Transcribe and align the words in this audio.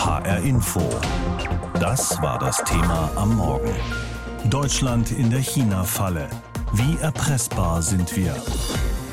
HR 0.00 0.38
Info. 0.38 0.80
Das 1.78 2.22
war 2.22 2.38
das 2.38 2.56
Thema 2.64 3.10
am 3.16 3.36
Morgen. 3.36 3.70
Deutschland 4.48 5.12
in 5.12 5.28
der 5.28 5.40
China-Falle. 5.40 6.26
Wie 6.72 6.96
erpressbar 7.02 7.82
sind 7.82 8.16
wir? 8.16 8.34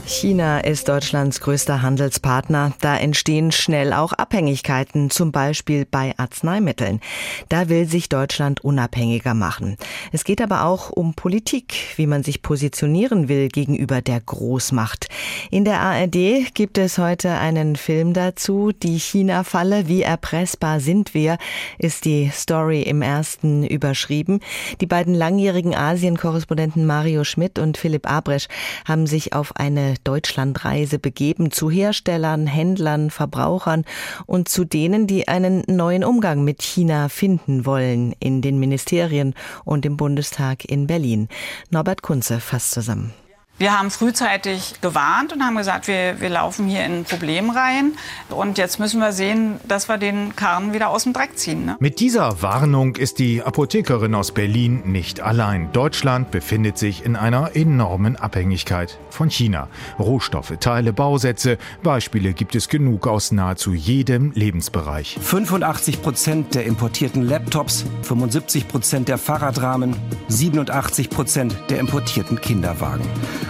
China 0.08 0.60
ist 0.60 0.88
Deutschlands 0.88 1.42
größter 1.42 1.82
Handelspartner. 1.82 2.72
Da 2.80 2.96
entstehen 2.98 3.52
schnell 3.52 3.92
auch 3.92 4.14
Abhängigkeiten, 4.14 5.10
zum 5.10 5.34
Beispiel 5.34 5.86
bei 5.86 6.14
Arzneimitteln. 6.16 7.02
Da 7.50 7.68
will 7.68 7.90
sich 7.90 8.08
Deutschland 8.08 8.64
unabhängiger 8.64 9.34
machen. 9.34 9.76
Es 10.14 10.24
geht 10.24 10.42
aber 10.42 10.64
auch 10.64 10.92
um 10.92 11.14
Politik, 11.14 11.74
wie 11.98 12.08
man 12.08 12.24
sich 12.24 12.42
positionieren 12.42 13.28
will 13.28 13.50
gegenüber 13.50 14.02
der 14.02 14.22
Großmacht. 14.22 15.10
In 15.52 15.66
der 15.66 15.82
ARD 15.82 16.54
gibt 16.54 16.78
es 16.78 16.98
heute 16.98 17.32
einen 17.32 17.76
Film 17.76 18.14
dazu. 18.14 18.72
Die 18.72 19.00
China-Falle, 19.00 19.90
wie 19.90 20.04
erpressbar 20.04 20.80
sind 20.80 21.14
wir, 21.14 21.38
ist 21.80 22.06
die 22.06 22.32
Story 22.34 22.82
im 22.82 23.02
ersten 23.02 23.66
überschrieben. 23.66 24.40
Die 24.80 24.88
beiden 24.88 25.14
langjährigen 25.14 25.76
Asien-Korrespondenten 25.76 26.86
Mario 26.86 27.26
Schmidt 27.26 27.60
und 27.60 27.78
Philipp 27.78 28.10
Abresch 28.10 28.48
haben 28.86 29.06
sich 29.06 29.34
auf 29.34 29.54
eine 29.58 29.97
Deutschlandreise 30.04 31.00
begeben 31.00 31.52
zu 31.52 31.70
Herstellern, 31.70 32.48
Händlern, 32.48 33.10
Verbrauchern 33.10 33.86
und 34.26 34.50
zu 34.50 34.66
denen, 34.66 35.08
die 35.08 35.28
einen 35.28 35.64
neuen 35.68 36.04
Umgang 36.04 36.44
mit 36.44 36.62
China 36.62 37.10
finden 37.10 37.66
wollen 37.66 38.14
in 38.20 38.42
den 38.42 38.60
Ministerien 38.60 39.34
und 39.66 39.86
im 39.86 39.98
Bundestag 39.98 40.66
in 40.66 40.88
Berlin. 40.88 41.28
Norbert 41.70 42.02
Kunze 42.02 42.40
fasst 42.40 42.72
zusammen. 42.72 43.14
Wir 43.60 43.76
haben 43.78 43.90
frühzeitig 43.90 44.76
gewarnt 44.82 45.34
und 45.34 45.42
haben 45.42 45.58
gesagt, 45.58 45.88
wir, 45.88 46.22
wir 46.22 46.30
laufen 46.30 46.68
hier 46.68 46.86
in 46.86 47.00
ein 47.00 47.04
Problem 47.06 47.50
rein. 47.50 47.94
Und 48.30 48.60
jetzt 48.60 48.78
müssen 48.78 49.00
wir 49.00 49.14
sehen, 49.14 49.60
dass 49.68 49.90
wir 49.90 49.98
den 49.98 50.36
Karren 50.36 50.74
wieder 50.74 50.90
aus 50.90 51.06
dem 51.06 51.14
Dreck 51.14 51.40
ziehen. 51.40 51.66
Ne? 51.66 51.76
Mit 51.80 52.00
dieser 52.00 52.44
Warnung 52.44 52.98
ist 52.98 53.18
die 53.18 53.42
Apothekerin 53.42 54.14
aus 54.14 54.32
Berlin 54.32 54.84
nicht 54.86 55.22
allein. 55.22 55.72
Deutschland 55.72 56.30
befindet 56.30 56.78
sich 56.78 57.04
in 57.04 57.16
einer 57.16 57.56
enormen 57.56 58.16
Abhängigkeit 58.16 59.00
von 59.10 59.32
China. 59.32 59.70
Rohstoffe, 59.98 60.54
Teile, 60.60 60.94
Bausätze, 60.94 61.58
Beispiele 61.82 62.34
gibt 62.34 62.54
es 62.54 62.70
genug 62.70 63.08
aus 63.08 63.32
nahezu 63.32 63.74
jedem 63.74 64.34
Lebensbereich. 64.34 65.18
85 65.20 66.04
Prozent 66.04 66.54
der 66.54 66.66
importierten 66.66 67.24
Laptops, 67.24 67.86
75 68.04 68.68
Prozent 68.68 69.08
der 69.08 69.18
Fahrradrahmen, 69.18 69.96
87 70.28 71.10
Prozent 71.10 71.56
der 71.70 71.80
importierten 71.80 72.42
Kinderwagen. 72.42 73.06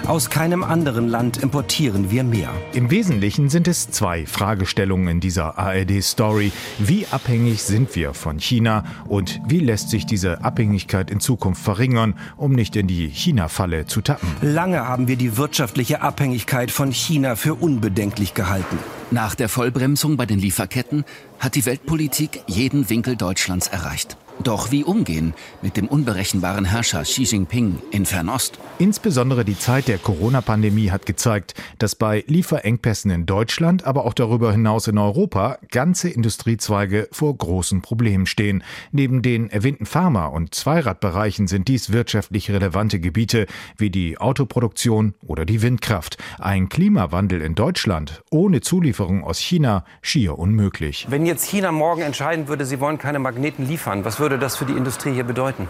Aus 0.05 0.29
keinem 0.29 0.63
anderen 0.63 1.07
Land 1.07 1.37
importieren 1.37 2.11
wir 2.11 2.23
mehr. 2.23 2.49
Im 2.73 2.91
Wesentlichen 2.91 3.49
sind 3.49 3.67
es 3.67 3.89
zwei 3.89 4.25
Fragestellungen 4.25 5.07
in 5.07 5.19
dieser 5.19 5.57
ARD-Story. 5.57 6.51
Wie 6.79 7.07
abhängig 7.07 7.63
sind 7.63 7.95
wir 7.95 8.13
von 8.13 8.39
China 8.39 8.83
und 9.07 9.39
wie 9.47 9.59
lässt 9.59 9.89
sich 9.89 10.05
diese 10.05 10.43
Abhängigkeit 10.43 11.09
in 11.09 11.19
Zukunft 11.19 11.63
verringern, 11.63 12.15
um 12.37 12.53
nicht 12.53 12.75
in 12.75 12.87
die 12.87 13.07
China-Falle 13.07 13.85
zu 13.85 14.01
tappen? 14.01 14.29
Lange 14.41 14.87
haben 14.87 15.07
wir 15.07 15.15
die 15.15 15.37
wirtschaftliche 15.37 16.01
Abhängigkeit 16.01 16.71
von 16.71 16.91
China 16.91 17.35
für 17.35 17.55
unbedenklich 17.55 18.33
gehalten. 18.33 18.77
Nach 19.09 19.35
der 19.35 19.49
Vollbremsung 19.49 20.17
bei 20.17 20.25
den 20.25 20.39
Lieferketten 20.39 21.05
hat 21.39 21.55
die 21.55 21.65
Weltpolitik 21.65 22.41
jeden 22.47 22.89
Winkel 22.89 23.15
Deutschlands 23.15 23.67
erreicht. 23.67 24.17
Doch 24.43 24.71
wie 24.71 24.83
umgehen 24.83 25.33
mit 25.61 25.77
dem 25.77 25.87
unberechenbaren 25.87 26.65
Herrscher 26.65 27.01
Xi 27.01 27.23
Jinping 27.23 27.79
in 27.91 28.05
Fernost? 28.05 28.59
Insbesondere 28.77 29.43
die 29.43 29.57
Zeit 29.57 29.87
der 29.87 29.97
Corona-Pandemie 29.97 30.91
hat 30.91 31.07
gezeigt, 31.07 31.55
dass 31.79 31.95
bei 31.95 32.23
Lieferengpässen 32.27 33.09
in 33.09 33.25
Deutschland, 33.25 33.85
aber 33.85 34.05
auch 34.05 34.13
darüber 34.13 34.51
hinaus 34.51 34.87
in 34.87 34.99
Europa 34.99 35.57
ganze 35.71 36.09
Industriezweige 36.09 37.07
vor 37.11 37.35
großen 37.35 37.81
Problemen 37.81 38.27
stehen. 38.27 38.63
Neben 38.91 39.23
den 39.23 39.49
erwähnten 39.49 39.87
Pharma- 39.87 40.27
und 40.27 40.53
Zweiradbereichen 40.53 41.47
sind 41.47 41.67
dies 41.67 41.91
wirtschaftlich 41.91 42.51
relevante 42.51 42.99
Gebiete 42.99 43.47
wie 43.77 43.89
die 43.89 44.19
Autoproduktion 44.19 45.15
oder 45.25 45.45
die 45.45 45.63
Windkraft. 45.63 46.17
Ein 46.37 46.69
Klimawandel 46.69 47.41
in 47.41 47.55
Deutschland 47.55 48.21
ohne 48.29 48.61
Zulieferung 48.61 49.23
aus 49.23 49.39
China 49.39 49.83
schier 50.01 50.37
unmöglich. 50.37 51.07
Wenn 51.09 51.25
jetzt 51.25 51.45
China 51.45 51.71
morgen 51.71 52.01
entscheiden 52.01 52.47
würde, 52.47 52.65
sie 52.65 52.79
wollen 52.79 52.99
keine 52.99 53.19
Magneten 53.19 53.67
liefern, 53.67 54.05
was 54.05 54.19
würde 54.19 54.26
würde 54.27 54.39
das 54.39 54.57
für 54.57 54.65
die 54.65 54.73
Industrie 54.73 55.13
hier 55.13 55.23
bedeuten? 55.23 55.69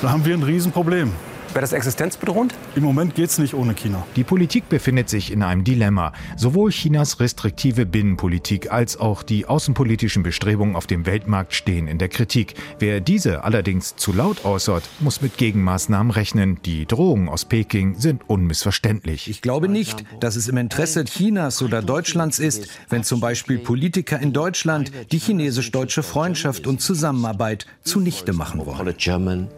Da 0.00 0.08
haben 0.08 0.24
wir 0.24 0.32
ein 0.32 0.42
Riesenproblem. 0.42 1.12
Wäre 1.58 1.64
das 1.64 1.72
existenzbedrohend? 1.72 2.54
Im 2.76 2.84
Moment 2.84 3.16
geht 3.16 3.30
es 3.30 3.38
nicht 3.38 3.52
ohne 3.52 3.74
China. 3.74 4.06
Die 4.14 4.22
Politik 4.22 4.68
befindet 4.68 5.08
sich 5.08 5.32
in 5.32 5.42
einem 5.42 5.64
Dilemma. 5.64 6.12
Sowohl 6.36 6.70
Chinas 6.70 7.18
restriktive 7.18 7.84
Binnenpolitik 7.84 8.70
als 8.70 8.96
auch 8.96 9.24
die 9.24 9.44
außenpolitischen 9.44 10.22
Bestrebungen 10.22 10.76
auf 10.76 10.86
dem 10.86 11.04
Weltmarkt 11.04 11.54
stehen 11.54 11.88
in 11.88 11.98
der 11.98 12.10
Kritik. 12.10 12.54
Wer 12.78 13.00
diese 13.00 13.42
allerdings 13.42 13.96
zu 13.96 14.12
laut 14.12 14.44
äußert, 14.44 14.88
muss 15.00 15.20
mit 15.20 15.36
Gegenmaßnahmen 15.36 16.12
rechnen. 16.12 16.60
Die 16.64 16.86
Drohungen 16.86 17.28
aus 17.28 17.44
Peking 17.44 17.98
sind 17.98 18.30
unmissverständlich. 18.30 19.28
Ich 19.28 19.42
glaube 19.42 19.68
nicht, 19.68 20.04
dass 20.20 20.36
es 20.36 20.46
im 20.46 20.58
Interesse 20.58 21.06
Chinas 21.06 21.60
oder 21.60 21.82
Deutschlands 21.82 22.38
ist, 22.38 22.68
wenn 22.88 23.02
zum 23.02 23.18
Beispiel 23.18 23.58
Politiker 23.58 24.20
in 24.20 24.32
Deutschland 24.32 24.92
die 25.10 25.18
chinesisch-deutsche 25.18 26.04
Freundschaft 26.04 26.68
und 26.68 26.80
Zusammenarbeit 26.80 27.66
zunichte 27.82 28.32
machen 28.32 28.64
wollen. 28.64 29.48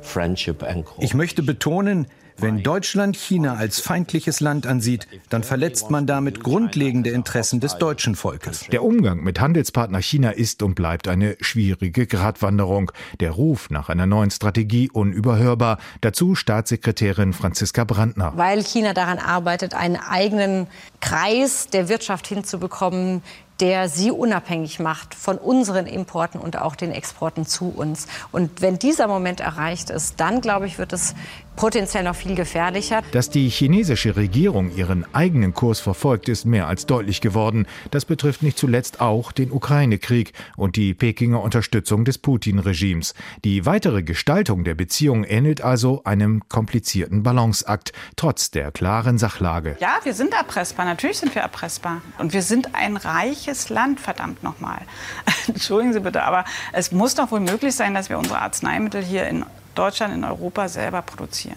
Ich 0.99 1.13
möchte 1.13 1.43
betonen, 1.43 1.90
betonen, 1.91 2.07
wenn 2.37 2.63
Deutschland 2.63 3.19
China 3.19 3.57
als 3.57 3.81
feindliches 3.81 4.41
Land 4.41 4.67
ansieht, 4.67 5.07
dann 5.29 5.43
verletzt 5.43 5.91
man 5.91 6.07
damit 6.07 6.43
grundlegende 6.43 7.11
Interessen 7.11 7.61
des 7.61 7.77
deutschen 7.77 8.15
Volkes. 8.17 8.65
Der 8.73 8.83
Umgang 8.83 9.23
mit 9.23 9.41
Handelspartner 9.41 10.01
China 10.01 10.31
ist 10.31 10.63
und 10.63 10.75
bleibt 10.75 11.07
eine 11.07 11.37
schwierige 11.43 12.07
Gratwanderung. 12.07 12.93
Der 13.21 13.33
Ruf 13.33 13.69
nach 13.69 13.91
einer 13.91 14.07
neuen 14.07 14.31
Strategie 14.31 14.91
unüberhörbar. 14.91 15.77
Dazu 16.01 16.35
Staatssekretärin 16.35 17.35
Franziska 17.35 17.85
Brandner. 17.85 18.33
Weil 18.37 18.65
China 18.65 18.95
daran 18.95 19.19
arbeitet, 19.19 19.75
einen 19.75 19.97
eigenen 19.97 20.67
Kreis 21.01 21.69
der 21.69 21.91
Wirtschaft 21.91 22.27
hinzubekommen, 22.27 23.21
der 23.61 23.89
sie 23.89 24.11
unabhängig 24.11 24.81
macht 24.81 25.15
von 25.15 25.37
unseren 25.37 25.87
Importen 25.87 26.41
und 26.41 26.57
auch 26.59 26.75
den 26.75 26.93
Exporten 26.93 27.47
zu 27.47 27.69
uns. 27.69 28.07
Und 28.33 28.63
wenn 28.63 28.79
dieser 28.79 29.07
Moment 29.07 29.41
erreicht 29.41 29.91
ist, 29.91 30.19
dann, 30.19 30.41
glaube 30.41 30.67
ich, 30.67 30.79
wird 30.79 30.93
es 30.93 31.15
potenziell 31.57 32.05
noch 32.05 32.15
viel 32.15 32.35
gefährlicher. 32.35 33.03
Dass 33.13 33.31
die 33.31 33.49
chinesische 33.49 34.17
Regierung 34.17 34.75
ihren 34.75 35.05
eigenen 35.15 35.55
Kurs 35.55 35.81
verfolgt, 35.81 36.29
ist 36.29 36.45
mehr 36.45 36.67
als 36.67 36.87
deutlich 36.87 37.21
geworden. 37.21 37.67
Das 37.91 38.05
betrifft 38.05 38.43
nicht 38.43 38.59
zuletzt 38.59 39.01
auch 39.01 39.33
den 39.33 39.51
Ukraine-Krieg 39.51 40.33
und 40.57 40.77
die 40.77 40.95
Pekinger 40.95 41.43
Unterstützung 41.43 42.05
des 42.05 42.19
Putin-Regimes. 42.19 43.15
Die 43.45 43.67
weitere 43.67 44.03
Gestaltung 44.03 44.65
der 44.65 44.75
Beziehung 44.75 45.25
ähnelt 45.25 45.61
also 45.61 46.03
einem 46.05 46.49
komplizierten 46.49 47.23
Balanceakt, 47.23 47.93
trotz 48.17 48.51
der 48.51 48.73
klaren 48.73 49.19
Sachlage. 49.19 49.77
Ja, 49.81 49.99
wir 50.03 50.15
sind 50.15 50.33
erpressbar. 50.33 50.87
Natürlich 50.87 51.19
sind 51.19 51.35
wir 51.35 51.43
erpressbar. 51.43 52.03
Und 52.19 52.33
wir 52.33 52.43
sind 52.43 52.75
ein 52.75 52.97
reiches 52.97 53.69
Land, 53.69 54.01
verdammt 54.01 54.43
nochmal. 54.43 54.81
Entschuldigen 55.47 55.93
Sie 55.93 56.01
bitte, 56.01 56.23
aber 56.23 56.45
es 56.73 56.93
muss 56.93 57.15
doch 57.15 57.31
wohl 57.31 57.41
möglich 57.41 57.75
sein, 57.75 57.95
dass 57.95 58.09
wir 58.09 58.19
unsere 58.19 58.41
Arzneimittel 58.41 59.03
hier 59.03 59.27
in 59.27 59.45
Deutschland, 59.81 60.13
in 60.13 60.25
Europa 60.25 60.69
selber 60.69 61.01
produzieren. 61.01 61.57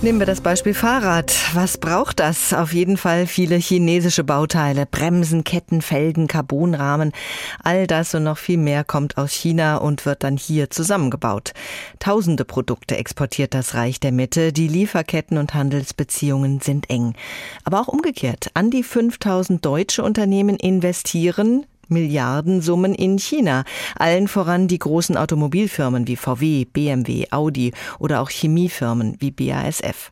Nehmen 0.00 0.18
wir 0.18 0.26
das 0.26 0.40
Beispiel 0.40 0.72
Fahrrad. 0.72 1.34
Was 1.52 1.76
braucht 1.76 2.20
das? 2.20 2.54
Auf 2.54 2.72
jeden 2.72 2.96
Fall 2.96 3.26
viele 3.26 3.56
chinesische 3.56 4.24
Bauteile. 4.24 4.86
Bremsen, 4.86 5.44
Ketten, 5.44 5.82
Felgen, 5.82 6.26
Carbonrahmen. 6.26 7.12
All 7.62 7.86
das 7.86 8.14
und 8.14 8.22
noch 8.22 8.38
viel 8.38 8.56
mehr 8.56 8.82
kommt 8.84 9.18
aus 9.18 9.32
China 9.32 9.76
und 9.76 10.06
wird 10.06 10.22
dann 10.22 10.38
hier 10.38 10.70
zusammengebaut. 10.70 11.52
Tausende 11.98 12.44
Produkte 12.44 12.96
exportiert 12.96 13.52
das 13.52 13.74
Reich 13.74 14.00
der 14.00 14.12
Mitte. 14.12 14.52
Die 14.52 14.68
Lieferketten 14.68 15.36
und 15.36 15.52
Handelsbeziehungen 15.52 16.60
sind 16.60 16.88
eng. 16.88 17.14
Aber 17.64 17.80
auch 17.80 17.88
umgekehrt. 17.88 18.50
An 18.54 18.70
die 18.70 18.82
5000 18.82 19.64
deutsche 19.64 20.02
Unternehmen 20.02 20.56
investieren 20.56 21.66
Milliardensummen 21.88 22.94
in 22.94 23.18
China. 23.18 23.64
Allen 23.98 24.28
voran 24.28 24.68
die 24.68 24.78
großen 24.78 25.16
Automobilfirmen 25.16 26.06
wie 26.06 26.16
VW, 26.16 26.64
BMW, 26.64 27.26
Audi 27.30 27.72
oder 27.98 28.20
auch 28.20 28.30
Chemiefirmen 28.30 29.16
wie 29.20 29.30
BASF. 29.30 30.10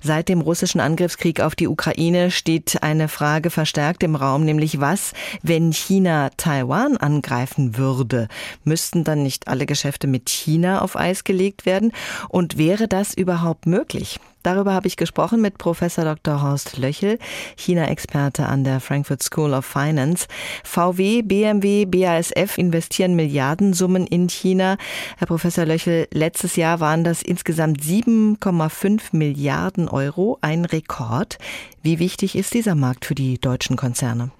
Seit 0.00 0.28
dem 0.28 0.40
russischen 0.40 0.80
Angriffskrieg 0.80 1.40
auf 1.40 1.54
die 1.54 1.68
Ukraine 1.68 2.30
steht 2.30 2.82
eine 2.82 3.08
Frage 3.08 3.50
verstärkt 3.50 4.02
im 4.02 4.16
Raum, 4.16 4.44
nämlich 4.44 4.80
was, 4.80 5.12
wenn 5.42 5.72
China 5.72 6.30
Taiwan 6.36 6.96
angreifen 6.96 7.76
würde? 7.76 8.28
Müssten 8.64 9.04
dann 9.04 9.22
nicht 9.22 9.48
alle 9.48 9.66
Geschäfte 9.66 10.06
mit 10.06 10.28
China 10.28 10.82
auf 10.82 10.96
Eis 10.96 11.24
gelegt 11.24 11.66
werden? 11.66 11.92
Und 12.28 12.58
wäre 12.58 12.88
das 12.88 13.14
überhaupt 13.14 13.66
möglich? 13.66 14.18
Darüber 14.46 14.74
habe 14.74 14.86
ich 14.86 14.96
gesprochen 14.96 15.40
mit 15.40 15.58
Professor 15.58 16.04
Dr. 16.04 16.40
Horst 16.40 16.78
Löchel, 16.78 17.18
China-Experte 17.56 18.46
an 18.46 18.62
der 18.62 18.78
Frankfurt 18.78 19.20
School 19.20 19.52
of 19.52 19.66
Finance. 19.66 20.28
VW, 20.62 21.22
BMW, 21.22 21.84
BASF 21.84 22.56
investieren 22.56 23.16
Milliardensummen 23.16 24.06
in 24.06 24.28
China. 24.28 24.76
Herr 25.18 25.26
Professor 25.26 25.64
Löchel, 25.64 26.06
letztes 26.12 26.54
Jahr 26.54 26.78
waren 26.78 27.02
das 27.02 27.22
insgesamt 27.22 27.80
7,5 27.80 29.16
Milliarden 29.16 29.88
Euro, 29.88 30.38
ein 30.42 30.64
Rekord. 30.64 31.38
Wie 31.82 31.98
wichtig 31.98 32.38
ist 32.38 32.54
dieser 32.54 32.76
Markt 32.76 33.04
für 33.04 33.16
die 33.16 33.40
deutschen 33.40 33.74
Konzerne? 33.74 34.30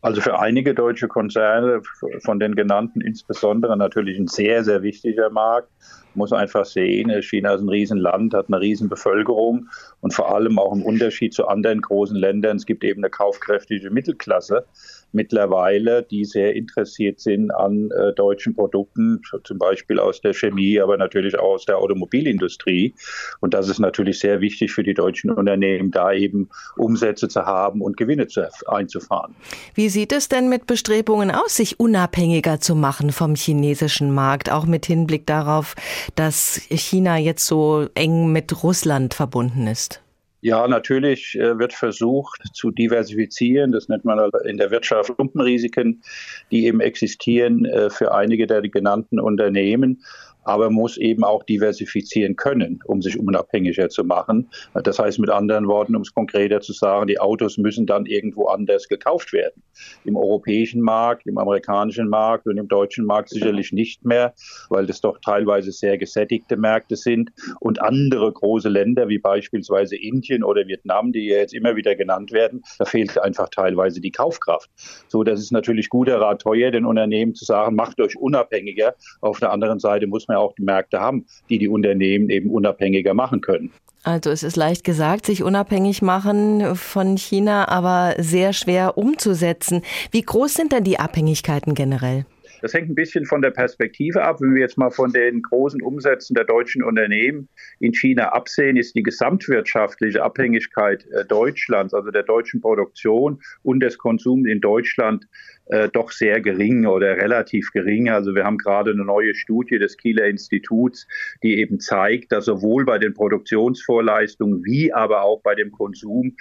Also 0.00 0.20
für 0.20 0.38
einige 0.38 0.72
deutsche 0.72 1.08
Konzerne, 1.08 1.82
von 2.24 2.38
den 2.38 2.54
genannten 2.54 3.00
insbesondere 3.00 3.76
natürlich 3.76 4.16
ein 4.20 4.28
sehr, 4.28 4.62
sehr 4.62 4.82
wichtiger 4.84 5.30
Markt. 5.30 5.68
Muss 6.14 6.32
einfach 6.32 6.64
sehen, 6.64 7.10
China 7.22 7.54
ist 7.54 7.60
ein 7.60 7.68
Riesenland, 7.68 8.34
hat 8.34 8.46
eine 8.48 8.60
Riesenbevölkerung 8.60 9.68
und 10.00 10.14
vor 10.14 10.34
allem 10.34 10.58
auch 10.58 10.72
im 10.72 10.82
Unterschied 10.82 11.34
zu 11.34 11.46
anderen 11.46 11.80
großen 11.80 12.16
Ländern, 12.16 12.56
es 12.56 12.66
gibt 12.66 12.84
eben 12.84 13.02
eine 13.02 13.10
kaufkräftige 13.10 13.90
Mittelklasse 13.90 14.64
mittlerweile, 15.12 16.02
die 16.02 16.24
sehr 16.24 16.54
interessiert 16.54 17.20
sind 17.20 17.50
an 17.50 17.90
äh, 17.90 18.12
deutschen 18.12 18.54
Produkten, 18.54 19.22
zum 19.44 19.58
Beispiel 19.58 19.98
aus 19.98 20.20
der 20.20 20.34
Chemie, 20.34 20.80
aber 20.80 20.96
natürlich 20.96 21.38
auch 21.38 21.54
aus 21.54 21.64
der 21.64 21.78
Automobilindustrie. 21.78 22.94
Und 23.40 23.54
das 23.54 23.68
ist 23.68 23.78
natürlich 23.78 24.18
sehr 24.18 24.40
wichtig 24.40 24.72
für 24.72 24.82
die 24.82 24.94
deutschen 24.94 25.30
Unternehmen, 25.30 25.90
da 25.90 26.12
eben 26.12 26.48
Umsätze 26.76 27.28
zu 27.28 27.46
haben 27.46 27.80
und 27.80 27.96
Gewinne 27.96 28.26
zu, 28.26 28.48
einzufahren. 28.66 29.34
Wie 29.74 29.88
sieht 29.88 30.12
es 30.12 30.28
denn 30.28 30.48
mit 30.48 30.66
Bestrebungen 30.66 31.30
aus, 31.30 31.56
sich 31.56 31.80
unabhängiger 31.80 32.60
zu 32.60 32.74
machen 32.74 33.12
vom 33.12 33.34
chinesischen 33.34 34.12
Markt, 34.12 34.50
auch 34.50 34.66
mit 34.66 34.86
Hinblick 34.86 35.26
darauf, 35.26 35.74
dass 36.14 36.60
China 36.70 37.16
jetzt 37.16 37.46
so 37.46 37.86
eng 37.94 38.32
mit 38.32 38.62
Russland 38.62 39.14
verbunden 39.14 39.66
ist? 39.66 40.02
Ja, 40.48 40.66
natürlich 40.66 41.38
äh, 41.38 41.58
wird 41.58 41.74
versucht 41.74 42.40
zu 42.54 42.70
diversifizieren. 42.70 43.70
Das 43.70 43.90
nennt 43.90 44.06
man 44.06 44.30
in 44.46 44.56
der 44.56 44.70
Wirtschaft 44.70 45.12
Lumpenrisiken, 45.18 46.02
die 46.50 46.64
eben 46.64 46.80
existieren 46.80 47.66
äh, 47.66 47.90
für 47.90 48.14
einige 48.14 48.46
der 48.46 48.62
genannten 48.62 49.20
Unternehmen 49.20 50.02
aber 50.48 50.70
muss 50.70 50.96
eben 50.96 51.24
auch 51.24 51.42
diversifizieren 51.42 52.34
können, 52.34 52.80
um 52.86 53.02
sich 53.02 53.20
unabhängiger 53.20 53.90
zu 53.90 54.02
machen. 54.02 54.48
Das 54.82 54.98
heißt 54.98 55.18
mit 55.18 55.28
anderen 55.28 55.68
Worten, 55.68 55.94
um 55.94 56.00
es 56.00 56.14
konkreter 56.14 56.62
zu 56.62 56.72
sagen, 56.72 57.06
die 57.06 57.20
Autos 57.20 57.58
müssen 57.58 57.84
dann 57.84 58.06
irgendwo 58.06 58.46
anders 58.46 58.88
gekauft 58.88 59.34
werden. 59.34 59.62
Im 60.06 60.16
europäischen 60.16 60.80
Markt, 60.80 61.26
im 61.26 61.36
amerikanischen 61.36 62.08
Markt 62.08 62.46
und 62.46 62.56
im 62.56 62.66
deutschen 62.66 63.04
Markt 63.04 63.28
sicherlich 63.28 63.72
nicht 63.72 64.06
mehr, 64.06 64.32
weil 64.70 64.86
das 64.86 65.02
doch 65.02 65.18
teilweise 65.22 65.70
sehr 65.70 65.98
gesättigte 65.98 66.56
Märkte 66.56 66.96
sind 66.96 67.30
und 67.60 67.82
andere 67.82 68.32
große 68.32 68.70
Länder 68.70 69.08
wie 69.08 69.18
beispielsweise 69.18 69.96
Indien 69.96 70.42
oder 70.42 70.66
Vietnam, 70.66 71.12
die 71.12 71.26
ja 71.26 71.36
jetzt 71.36 71.52
immer 71.52 71.76
wieder 71.76 71.94
genannt 71.94 72.32
werden, 72.32 72.62
da 72.78 72.86
fehlt 72.86 73.18
einfach 73.18 73.50
teilweise 73.50 74.00
die 74.00 74.12
Kaufkraft. 74.12 74.70
So, 75.08 75.24
das 75.24 75.40
ist 75.40 75.52
natürlich 75.52 75.90
guter 75.90 76.18
Rat 76.22 76.40
teuer, 76.40 76.70
den 76.70 76.86
Unternehmen 76.86 77.34
zu 77.34 77.44
sagen, 77.44 77.76
macht 77.76 78.00
euch 78.00 78.16
unabhängiger. 78.16 78.94
Auf 79.20 79.40
der 79.40 79.52
anderen 79.52 79.78
Seite 79.78 80.06
muss 80.06 80.26
man 80.26 80.37
auch 80.38 80.54
die 80.54 80.62
Märkte 80.62 81.00
haben, 81.00 81.26
die 81.48 81.58
die 81.58 81.68
Unternehmen 81.68 82.30
eben 82.30 82.50
unabhängiger 82.50 83.14
machen 83.14 83.40
können. 83.40 83.72
Also 84.04 84.30
es 84.30 84.42
ist 84.42 84.56
leicht 84.56 84.84
gesagt, 84.84 85.26
sich 85.26 85.42
unabhängig 85.42 86.02
machen 86.02 86.76
von 86.76 87.18
China, 87.18 87.68
aber 87.68 88.14
sehr 88.18 88.52
schwer 88.52 88.96
umzusetzen. 88.96 89.82
Wie 90.12 90.22
groß 90.22 90.54
sind 90.54 90.72
denn 90.72 90.84
die 90.84 90.98
Abhängigkeiten 90.98 91.74
generell? 91.74 92.24
Das 92.60 92.74
hängt 92.74 92.88
ein 92.88 92.94
bisschen 92.94 93.24
von 93.24 93.42
der 93.42 93.50
Perspektive 93.50 94.22
ab. 94.22 94.40
Wenn 94.40 94.54
wir 94.54 94.62
jetzt 94.62 94.78
mal 94.78 94.90
von 94.90 95.12
den 95.12 95.42
großen 95.42 95.82
Umsätzen 95.82 96.34
der 96.34 96.44
deutschen 96.44 96.82
Unternehmen 96.82 97.48
in 97.78 97.92
China 97.92 98.32
absehen, 98.32 98.76
ist 98.76 98.94
die 98.94 99.02
gesamtwirtschaftliche 99.02 100.22
Abhängigkeit 100.22 101.06
äh, 101.12 101.24
Deutschlands, 101.24 101.94
also 101.94 102.10
der 102.10 102.24
deutschen 102.24 102.60
Produktion 102.60 103.40
und 103.62 103.80
des 103.80 103.98
Konsums 103.98 104.48
in 104.48 104.60
Deutschland 104.60 105.26
äh, 105.68 105.88
doch 105.88 106.10
sehr 106.10 106.40
gering 106.40 106.86
oder 106.86 107.16
relativ 107.16 107.70
gering. 107.72 108.08
Also 108.08 108.34
wir 108.34 108.44
haben 108.44 108.58
gerade 108.58 108.90
eine 108.90 109.04
neue 109.04 109.34
Studie 109.34 109.78
des 109.78 109.96
Kieler 109.96 110.26
Instituts, 110.26 111.06
die 111.42 111.58
eben 111.58 111.80
zeigt, 111.80 112.32
dass 112.32 112.46
sowohl 112.46 112.84
bei 112.84 112.98
den 112.98 113.14
Produktionsvorleistungen 113.14 114.64
wie 114.64 114.92
aber 114.92 115.22
auch 115.22 115.42
bei 115.42 115.54
dem 115.54 115.70
Konsum 115.70 116.36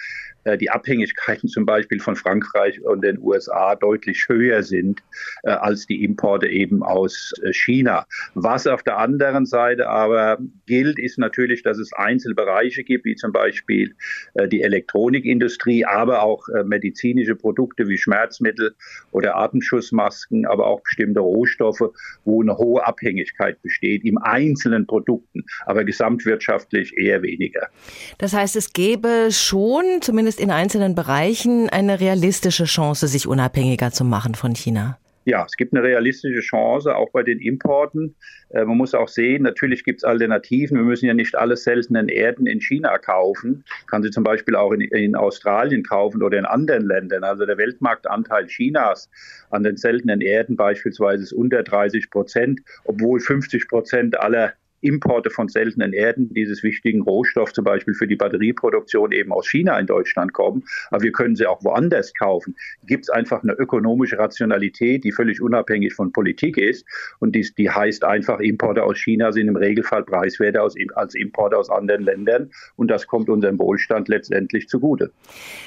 die 0.55 0.69
Abhängigkeiten 0.69 1.49
zum 1.49 1.65
Beispiel 1.65 1.99
von 1.99 2.15
Frankreich 2.15 2.81
und 2.81 3.01
den 3.03 3.19
USA 3.19 3.75
deutlich 3.75 4.25
höher 4.29 4.63
sind 4.63 5.01
äh, 5.43 5.49
als 5.49 5.85
die 5.87 6.03
Importe 6.03 6.47
eben 6.47 6.83
aus 6.83 7.33
äh, 7.43 7.51
China. 7.51 8.05
Was 8.35 8.67
auf 8.67 8.83
der 8.83 8.97
anderen 8.97 9.45
Seite 9.45 9.89
aber 9.89 10.37
gilt, 10.65 10.99
ist 10.99 11.17
natürlich, 11.17 11.63
dass 11.63 11.77
es 11.77 11.91
Einzelbereiche 11.93 12.83
gibt, 12.83 13.05
wie 13.05 13.15
zum 13.15 13.31
Beispiel 13.31 13.95
äh, 14.35 14.47
die 14.47 14.61
Elektronikindustrie, 14.61 15.85
aber 15.85 16.23
auch 16.23 16.47
äh, 16.49 16.63
medizinische 16.63 17.35
Produkte 17.35 17.87
wie 17.87 17.97
Schmerzmittel 17.97 18.75
oder 19.11 19.35
Atemschutzmasken, 19.35 20.45
aber 20.45 20.67
auch 20.67 20.81
bestimmte 20.81 21.19
Rohstoffe, 21.19 21.91
wo 22.25 22.41
eine 22.41 22.57
hohe 22.57 22.85
Abhängigkeit 22.85 23.61
besteht 23.61 24.05
im 24.05 24.17
einzelnen 24.17 24.85
Produkten, 24.85 25.43
aber 25.65 25.83
gesamtwirtschaftlich 25.83 26.95
eher 26.97 27.21
weniger. 27.21 27.69
Das 28.17 28.33
heißt, 28.33 28.55
es 28.55 28.73
gäbe 28.73 29.29
schon, 29.31 30.01
zumindest 30.01 30.36
in 30.39 30.51
einzelnen 30.51 30.95
Bereichen, 30.95 31.69
eine 31.69 31.99
realistische 31.99 32.65
Chance, 32.65 33.07
sich 33.07 33.27
unabhängiger 33.27 33.91
zu 33.91 34.03
machen 34.03 34.35
von 34.35 34.55
China. 34.55 34.97
Ja, 35.27 35.43
es 35.45 35.57
gibt 35.57 35.73
eine 35.73 35.83
realistische 35.83 36.39
Chance, 36.39 36.95
auch 36.95 37.11
bei 37.11 37.21
den 37.21 37.39
Importen. 37.39 38.15
Äh, 38.47 38.63
man 38.63 38.77
muss 38.77 38.93
auch 38.93 39.09
sehen, 39.09 39.43
natürlich 39.43 39.83
gibt 39.83 39.99
es 39.99 40.03
Alternativen. 40.05 40.77
Wir 40.77 40.85
müssen 40.85 41.05
ja 41.05 41.13
nicht 41.13 41.35
alle 41.35 41.57
seltenen 41.57 42.07
Erden 42.07 42.47
in 42.47 42.61
China 42.61 42.97
kaufen. 42.97 43.65
Kann 43.87 44.03
sie 44.03 44.09
zum 44.09 44.23
Beispiel 44.23 44.55
auch 44.55 44.71
in, 44.71 44.79
in 44.79 45.17
Australien 45.17 45.83
kaufen 45.83 46.23
oder 46.23 46.39
in 46.39 46.45
anderen 46.45 46.87
Ländern. 46.87 47.25
Also 47.25 47.45
der 47.45 47.57
Weltmarktanteil 47.57 48.47
Chinas 48.47 49.09
an 49.49 49.63
den 49.63 49.75
seltenen 49.75 50.21
Erden 50.21 50.55
beispielsweise 50.55 51.23
ist 51.23 51.33
unter 51.33 51.61
30 51.61 52.09
Prozent, 52.09 52.61
obwohl 52.85 53.19
50 53.19 53.67
Prozent 53.67 54.17
aller 54.17 54.53
Importe 54.81 55.29
von 55.29 55.47
seltenen 55.47 55.93
Erden, 55.93 56.33
dieses 56.33 56.63
wichtigen 56.63 57.01
Rohstoff 57.01 57.53
zum 57.53 57.63
Beispiel 57.63 57.93
für 57.93 58.07
die 58.07 58.15
Batterieproduktion 58.15 59.11
eben 59.11 59.31
aus 59.31 59.47
China 59.47 59.77
in 59.79 59.87
Deutschland 59.87 60.33
kommen. 60.33 60.63
Aber 60.91 61.03
wir 61.03 61.11
können 61.11 61.35
sie 61.35 61.47
auch 61.47 61.63
woanders 61.63 62.13
kaufen. 62.13 62.55
Gibt 62.85 63.05
es 63.05 63.09
einfach 63.09 63.43
eine 63.43 63.53
ökonomische 63.53 64.17
Rationalität, 64.17 65.03
die 65.03 65.11
völlig 65.11 65.41
unabhängig 65.41 65.93
von 65.93 66.11
Politik 66.11 66.57
ist. 66.57 66.85
Und 67.19 67.35
die, 67.35 67.47
die 67.57 67.69
heißt 67.69 68.03
einfach, 68.03 68.39
Importe 68.39 68.83
aus 68.83 68.97
China 68.97 69.31
sind 69.31 69.47
im 69.47 69.55
Regelfall 69.55 70.03
preiswerter 70.03 70.61
als, 70.61 70.75
als 70.95 71.15
Importe 71.15 71.57
aus 71.57 71.69
anderen 71.69 72.03
Ländern. 72.03 72.51
Und 72.75 72.89
das 72.89 73.07
kommt 73.07 73.29
unserem 73.29 73.59
Wohlstand 73.59 74.07
letztendlich 74.07 74.67
zugute. 74.67 75.11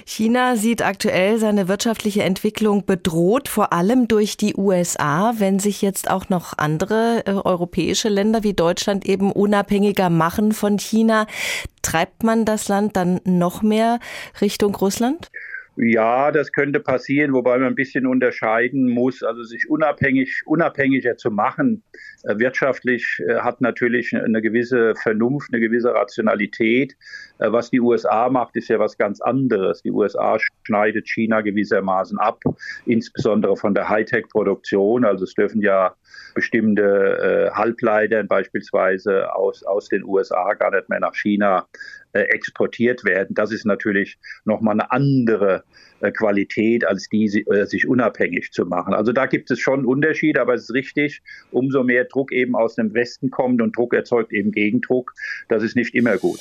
China 0.05 0.57
sieht 0.57 0.83
aktuell 0.83 1.39
seine 1.39 1.69
wirtschaftliche 1.69 2.23
Entwicklung 2.23 2.87
bedroht, 2.87 3.49
vor 3.49 3.73
allem 3.73 4.09
durch 4.09 4.37
die 4.37 4.55
USA. 4.57 5.35
Wenn 5.39 5.59
sich 5.59 5.83
jetzt 5.83 6.11
auch 6.11 6.29
noch 6.29 6.57
andere 6.57 7.23
äh, 7.27 7.33
europäische 7.33 8.09
Länder 8.09 8.43
wie 8.43 8.55
Deutschland 8.55 9.00
Deutschland 9.00 9.06
eben 9.06 9.32
unabhängiger 9.32 10.11
machen 10.11 10.52
von 10.52 10.79
China. 10.79 11.26
Treibt 11.82 12.23
man 12.23 12.44
das 12.44 12.69
Land 12.69 12.97
dann 12.97 13.20
noch 13.25 13.62
mehr 13.62 13.99
Richtung 14.41 14.75
Russland? 14.75 15.31
Ja, 15.76 16.31
das 16.31 16.52
könnte 16.52 16.81
passieren, 16.81 17.32
wobei 17.32 17.56
man 17.58 17.69
ein 17.69 17.75
bisschen 17.75 18.06
unterscheiden 18.06 18.88
muss. 18.88 19.23
Also 19.23 19.44
sich 19.44 19.70
unabhängig, 19.70 20.43
unabhängiger 20.44 21.17
zu 21.17 21.31
machen, 21.31 21.83
wirtschaftlich 22.25 23.23
äh, 23.27 23.37
hat 23.37 23.61
natürlich 23.61 24.15
eine 24.15 24.43
gewisse 24.43 24.95
Vernunft, 24.95 25.50
eine 25.53 25.61
gewisse 25.61 25.95
Rationalität. 25.95 26.97
Äh, 27.39 27.53
was 27.53 27.71
die 27.71 27.81
USA 27.81 28.29
macht, 28.29 28.57
ist 28.57 28.69
ja 28.69 28.79
was 28.79 28.99
ganz 28.99 29.21
anderes. 29.21 29.83
Die 29.83 29.91
USA 29.91 30.39
schneidet 30.65 31.09
China 31.09 31.41
gewissermaßen 31.41 32.19
ab, 32.19 32.43
insbesondere 32.87 33.57
von 33.57 33.75
der 33.75 33.89
Hightech-Produktion. 33.89 35.05
Also 35.05 35.25
es 35.25 35.35
dürfen 35.35 35.62
ja 35.62 35.95
bestimmte 36.35 37.50
Halbleiter 37.55 38.23
beispielsweise 38.25 39.35
aus, 39.35 39.62
aus 39.65 39.89
den 39.89 40.05
USA 40.05 40.55
gar 40.55 40.71
nicht 40.71 40.89
mehr 40.89 41.00
nach 41.00 41.15
China 41.15 41.67
exportiert 42.12 43.05
werden. 43.05 43.35
Das 43.35 43.53
ist 43.53 43.65
natürlich 43.65 44.19
nochmal 44.45 44.75
eine 44.75 44.91
andere 44.91 45.65
Qualität, 46.17 46.85
als 46.85 47.09
die 47.09 47.29
sich 47.29 47.87
unabhängig 47.87 48.53
zu 48.53 48.65
machen. 48.65 48.95
Also 48.95 49.12
da 49.12 49.27
gibt 49.27 49.50
es 49.50 49.61
schon 49.61 49.85
Unterschiede, 49.85 50.41
aber 50.41 50.55
es 50.55 50.65
ist 50.65 50.75
richtig, 50.75 51.23
umso 51.50 51.85
mehr 51.85 52.09
Druck 52.11 52.33
eben 52.33 52.55
aus 52.55 52.75
dem 52.75 52.95
Westen 52.95 53.31
kommt 53.31 53.62
und 53.62 53.76
Druck 53.76 53.95
erzeugt 53.95 54.33
eben 54.33 54.52
Gegendruck. 54.52 55.14
Das 55.49 55.62
ist 55.62 55.76
nicht 55.76 55.95
immer 55.95 56.17
gut. 56.19 56.40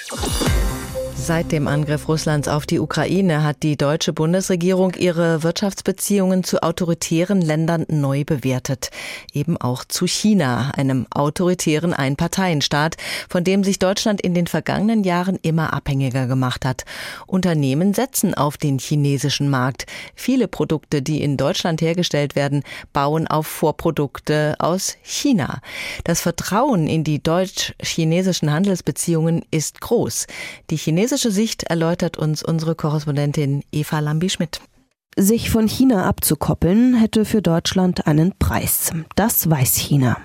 Seit 1.29 1.51
dem 1.51 1.67
Angriff 1.67 2.07
Russlands 2.07 2.47
auf 2.47 2.65
die 2.65 2.79
Ukraine 2.79 3.43
hat 3.43 3.61
die 3.61 3.77
deutsche 3.77 4.13
Bundesregierung 4.13 4.95
ihre 4.95 5.43
Wirtschaftsbeziehungen 5.43 6.43
zu 6.43 6.63
autoritären 6.63 7.39
Ländern 7.39 7.85
neu 7.87 8.23
bewertet. 8.23 8.89
Eben 9.31 9.55
auch 9.55 9.85
zu 9.85 10.07
China, 10.07 10.71
einem 10.75 11.05
autoritären 11.11 11.93
Einparteienstaat, 11.93 12.97
von 13.29 13.43
dem 13.43 13.63
sich 13.63 13.77
Deutschland 13.77 14.21
in 14.21 14.33
den 14.33 14.47
vergangenen 14.47 15.03
Jahren 15.03 15.37
immer 15.43 15.71
abhängiger 15.71 16.25
gemacht 16.25 16.65
hat. 16.65 16.83
Unternehmen 17.27 17.93
setzen 17.93 18.33
auf 18.33 18.57
den 18.57 18.79
chinesischen 18.79 19.51
Markt. 19.51 19.85
Viele 20.15 20.47
Produkte, 20.47 21.03
die 21.03 21.21
in 21.21 21.37
Deutschland 21.37 21.79
hergestellt 21.79 22.35
werden, 22.35 22.63
bauen 22.91 23.27
auf 23.27 23.45
Vorprodukte 23.45 24.55
aus 24.57 24.97
China. 25.03 25.61
Das 26.05 26.21
Vertrauen 26.21 26.87
in 26.87 27.03
die 27.03 27.21
deutsch-chinesischen 27.21 28.51
Handelsbeziehungen 28.51 29.45
ist 29.51 29.79
groß. 29.79 30.25
Die 30.71 30.77
chinesische 30.77 31.18
chinesische 31.19 31.31
Sicht 31.31 31.63
erläutert 31.63 32.17
uns 32.17 32.43
unsere 32.43 32.75
Korrespondentin 32.75 33.63
Eva 33.71 33.99
Lambi-Schmidt. 33.99 34.61
Sich 35.17 35.49
von 35.49 35.67
China 35.67 36.07
abzukoppeln 36.07 36.95
hätte 36.95 37.25
für 37.25 37.41
Deutschland 37.41 38.07
einen 38.07 38.37
Preis. 38.37 38.91
Das 39.15 39.49
weiß 39.49 39.75
China. 39.75 40.17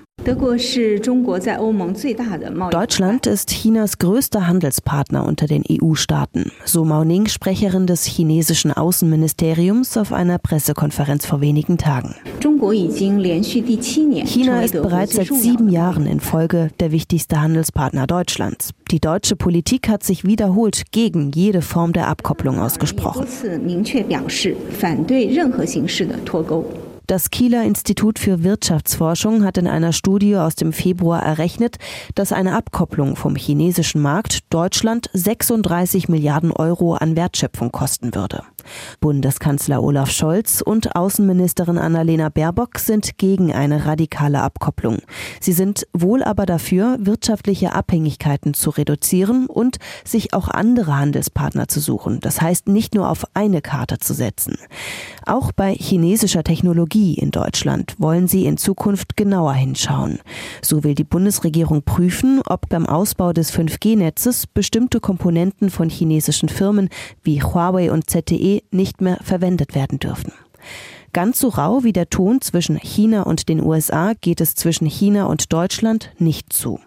Deutschland 2.70 3.26
ist 3.26 3.50
Chinas 3.50 3.98
größter 3.98 4.46
Handelspartner 4.46 5.26
unter 5.26 5.46
den 5.46 5.62
EU-Staaten, 5.70 6.50
so 6.64 6.86
Mao 6.86 7.04
Ning, 7.04 7.26
Sprecherin 7.26 7.86
des 7.86 8.06
chinesischen 8.06 8.72
Außenministeriums 8.72 9.98
auf 9.98 10.14
einer 10.14 10.38
Pressekonferenz 10.38 11.26
vor 11.26 11.42
wenigen 11.42 11.76
Tagen. 11.76 12.14
China 14.24 14.62
ist 14.62 14.72
bereits 14.72 15.14
seit 15.16 15.28
sieben 15.28 15.68
Jahren 15.68 16.06
in 16.06 16.20
Folge 16.20 16.68
der 16.80 16.90
wichtigste 16.90 17.42
Handelspartner 17.42 18.06
Deutschlands. 18.06 18.70
Die 18.90 19.00
deutsche 19.00 19.36
Politik 19.36 19.90
hat 19.90 20.04
sich 20.04 20.24
wiederholt 20.24 20.84
gegen 20.90 21.32
jede 21.32 21.60
Form 21.60 21.92
der 21.92 22.08
Abkopplung 22.08 22.58
ausgesprochen. 22.58 23.26
Das 27.06 27.28
Kieler 27.28 27.64
Institut 27.64 28.18
für 28.18 28.42
Wirtschaftsforschung 28.44 29.44
hat 29.44 29.58
in 29.58 29.66
einer 29.66 29.92
Studie 29.92 30.36
aus 30.36 30.54
dem 30.54 30.72
Februar 30.72 31.22
errechnet, 31.22 31.76
dass 32.14 32.32
eine 32.32 32.56
Abkopplung 32.56 33.16
vom 33.16 33.36
chinesischen 33.36 34.00
Markt 34.00 34.40
Deutschland 34.48 35.10
36 35.12 36.08
Milliarden 36.08 36.50
Euro 36.50 36.94
an 36.94 37.14
Wertschöpfung 37.14 37.72
kosten 37.72 38.14
würde. 38.14 38.42
Bundeskanzler 39.00 39.82
Olaf 39.82 40.10
Scholz 40.10 40.60
und 40.60 40.96
Außenministerin 40.96 41.78
Annalena 41.78 42.28
Baerbock 42.28 42.78
sind 42.78 43.18
gegen 43.18 43.52
eine 43.52 43.86
radikale 43.86 44.40
Abkopplung. 44.40 44.98
Sie 45.40 45.52
sind 45.52 45.86
wohl 45.92 46.22
aber 46.22 46.46
dafür, 46.46 46.96
wirtschaftliche 47.00 47.72
Abhängigkeiten 47.74 48.54
zu 48.54 48.70
reduzieren 48.70 49.46
und 49.46 49.78
sich 50.04 50.34
auch 50.34 50.48
andere 50.48 50.96
Handelspartner 50.96 51.68
zu 51.68 51.80
suchen. 51.80 52.20
Das 52.20 52.40
heißt, 52.40 52.68
nicht 52.68 52.94
nur 52.94 53.10
auf 53.10 53.24
eine 53.34 53.62
Karte 53.62 53.98
zu 53.98 54.14
setzen. 54.14 54.56
Auch 55.26 55.52
bei 55.52 55.74
chinesischer 55.74 56.44
Technologie 56.44 57.14
in 57.14 57.30
Deutschland 57.30 57.94
wollen 57.98 58.28
sie 58.28 58.46
in 58.46 58.56
Zukunft 58.56 59.16
genauer 59.16 59.54
hinschauen. 59.54 60.18
So 60.60 60.84
will 60.84 60.94
die 60.94 61.04
Bundesregierung 61.04 61.82
prüfen, 61.82 62.42
ob 62.46 62.68
beim 62.68 62.86
Ausbau 62.86 63.32
des 63.32 63.52
5G-Netzes 63.52 64.46
bestimmte 64.46 65.00
Komponenten 65.00 65.70
von 65.70 65.88
chinesischen 65.88 66.48
Firmen 66.48 66.88
wie 67.22 67.42
Huawei 67.42 67.90
und 67.90 68.10
ZTE 68.10 68.53
nicht 68.70 69.00
mehr 69.00 69.18
verwendet 69.22 69.74
werden 69.74 69.98
dürfen. 69.98 70.32
Ganz 71.14 71.38
so 71.38 71.48
rau 71.48 71.84
wie 71.84 71.92
der 71.92 72.10
Ton 72.10 72.40
zwischen 72.40 72.76
China 72.76 73.22
und 73.22 73.48
den 73.48 73.64
USA 73.64 74.14
geht 74.20 74.40
es 74.40 74.56
zwischen 74.56 74.88
China 74.88 75.26
und 75.26 75.52
Deutschland 75.52 76.10
nicht 76.18 76.52
zu. 76.52 76.80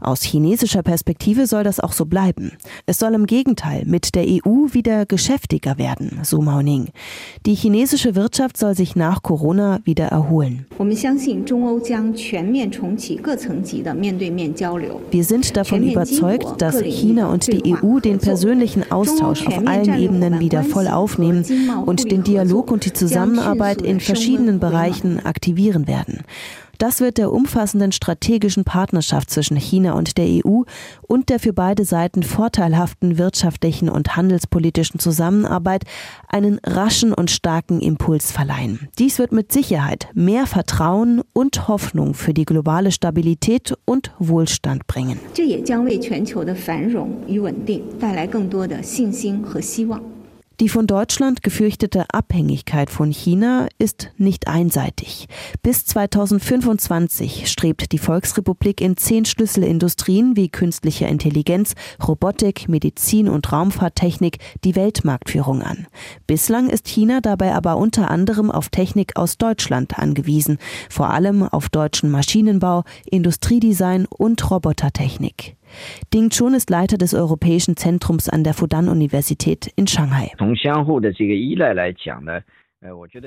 Aus 0.00 0.22
chinesischer 0.22 0.84
Perspektive 0.84 1.48
soll 1.48 1.64
das 1.64 1.80
auch 1.80 1.92
so 1.92 2.06
bleiben. 2.06 2.52
Es 2.86 3.00
soll 3.00 3.12
im 3.14 3.26
Gegenteil 3.26 3.82
mit 3.84 4.14
der 4.14 4.22
EU 4.22 4.68
wieder 4.70 5.04
geschäftiger 5.04 5.78
werden, 5.78 6.20
so 6.22 6.40
Mao 6.40 6.62
Ning. 6.62 6.90
Die 7.44 7.56
chinesische 7.56 8.14
Wirtschaft 8.14 8.56
soll 8.56 8.76
sich 8.76 8.94
nach 8.94 9.20
Corona 9.24 9.80
wieder 9.82 10.04
erholen. 10.06 10.64
Wir 15.10 15.24
sind 15.24 15.56
davon 15.56 15.90
überzeugt, 15.90 16.62
dass 16.62 16.80
China 16.82 17.26
und 17.32 17.52
die 17.52 17.74
EU 17.74 17.98
den 17.98 18.18
persönlichen 18.18 18.92
Austausch 18.92 19.44
auf 19.44 19.66
allen 19.66 19.98
Ebenen 19.98 20.38
wieder 20.38 20.62
voll 20.62 20.86
aufnehmen 20.86 21.44
und 21.84 22.12
den 22.12 22.22
Dialog 22.22 22.70
und 22.70 22.84
die 22.84 22.92
Zusammenarbeit 22.92 23.71
Zusammenarbeit 23.72 23.82
in 23.82 24.00
verschiedenen 24.00 24.60
Bereichen 24.60 25.24
aktivieren 25.24 25.86
werden. 25.86 26.20
Das 26.78 27.00
wird 27.00 27.16
der 27.16 27.30
umfassenden 27.30 27.92
strategischen 27.92 28.64
Partnerschaft 28.64 29.30
zwischen 29.30 29.56
China 29.56 29.92
und 29.92 30.18
der 30.18 30.26
EU 30.26 30.62
und 31.02 31.28
der 31.28 31.38
für 31.38 31.52
beide 31.52 31.84
Seiten 31.84 32.24
vorteilhaften 32.24 33.18
wirtschaftlichen 33.18 33.88
und 33.88 34.16
handelspolitischen 34.16 34.98
Zusammenarbeit 34.98 35.84
einen 36.28 36.58
raschen 36.64 37.12
und 37.12 37.30
starken 37.30 37.80
Impuls 37.80 38.32
verleihen. 38.32 38.88
Dies 38.98 39.20
wird 39.20 39.30
mit 39.30 39.52
Sicherheit 39.52 40.08
mehr 40.14 40.48
Vertrauen 40.48 41.22
und 41.32 41.68
Hoffnung 41.68 42.14
für 42.14 42.34
die 42.34 42.46
globale 42.46 42.90
Stabilität 42.90 43.74
und 43.84 44.12
Wohlstand 44.18 44.88
bringen. 44.88 45.20
Die 50.60 50.68
von 50.68 50.86
Deutschland 50.86 51.42
gefürchtete 51.42 52.04
Abhängigkeit 52.12 52.90
von 52.90 53.10
China 53.10 53.68
ist 53.78 54.10
nicht 54.16 54.48
einseitig. 54.48 55.26
Bis 55.62 55.84
2025 55.86 57.50
strebt 57.50 57.92
die 57.92 57.98
Volksrepublik 57.98 58.80
in 58.80 58.96
zehn 58.96 59.24
Schlüsselindustrien 59.24 60.36
wie 60.36 60.48
künstlicher 60.48 61.08
Intelligenz, 61.08 61.74
Robotik, 62.06 62.68
Medizin 62.68 63.28
und 63.28 63.50
Raumfahrttechnik 63.50 64.38
die 64.64 64.76
Weltmarktführung 64.76 65.62
an. 65.62 65.86
Bislang 66.26 66.68
ist 66.68 66.86
China 66.86 67.20
dabei 67.20 67.54
aber 67.54 67.76
unter 67.76 68.10
anderem 68.10 68.50
auf 68.50 68.68
Technik 68.68 69.16
aus 69.16 69.38
Deutschland 69.38 69.98
angewiesen, 69.98 70.58
vor 70.90 71.10
allem 71.10 71.42
auf 71.42 71.68
deutschen 71.70 72.10
Maschinenbau, 72.10 72.84
Industriedesign 73.06 74.06
und 74.06 74.50
Robotertechnik. 74.50 75.56
Ding 76.12 76.30
Chun 76.30 76.54
ist 76.54 76.70
Leiter 76.70 76.98
des 76.98 77.14
Europäischen 77.14 77.76
Zentrums 77.76 78.28
an 78.28 78.44
der 78.44 78.54
Fudan-Universität 78.54 79.72
in 79.76 79.86
Shanghai. 79.86 80.32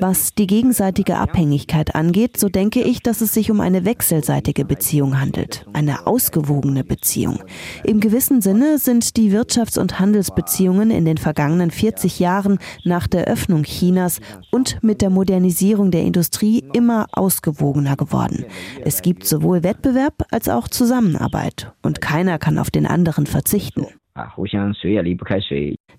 Was 0.01 0.33
die 0.33 0.47
gegenseitige 0.47 1.15
Abhängigkeit 1.17 1.95
angeht, 1.95 2.37
so 2.37 2.49
denke 2.49 2.81
ich, 2.81 3.01
dass 3.01 3.21
es 3.21 3.33
sich 3.33 3.51
um 3.51 3.61
eine 3.61 3.85
wechselseitige 3.85 4.65
Beziehung 4.65 5.17
handelt, 5.17 5.65
eine 5.71 6.07
ausgewogene 6.07 6.83
Beziehung. 6.83 7.39
Im 7.85 8.01
gewissen 8.01 8.41
Sinne 8.41 8.79
sind 8.79 9.15
die 9.15 9.31
Wirtschafts- 9.31 9.79
und 9.79 9.97
Handelsbeziehungen 9.97 10.91
in 10.91 11.05
den 11.05 11.17
vergangenen 11.17 11.71
40 11.71 12.19
Jahren 12.19 12.59
nach 12.83 13.07
der 13.07 13.25
Öffnung 13.25 13.63
Chinas 13.63 14.19
und 14.51 14.83
mit 14.83 15.01
der 15.01 15.09
Modernisierung 15.09 15.89
der 15.89 16.03
Industrie 16.03 16.61
immer 16.73 17.07
ausgewogener 17.13 17.95
geworden. 17.95 18.43
Es 18.83 19.01
gibt 19.01 19.25
sowohl 19.25 19.63
Wettbewerb 19.63 20.25
als 20.31 20.49
auch 20.49 20.67
Zusammenarbeit 20.67 21.71
und 21.81 22.01
keiner 22.01 22.39
kann 22.39 22.57
auf 22.57 22.71
den 22.71 22.85
anderen 22.85 23.25
verzichten. 23.25 23.87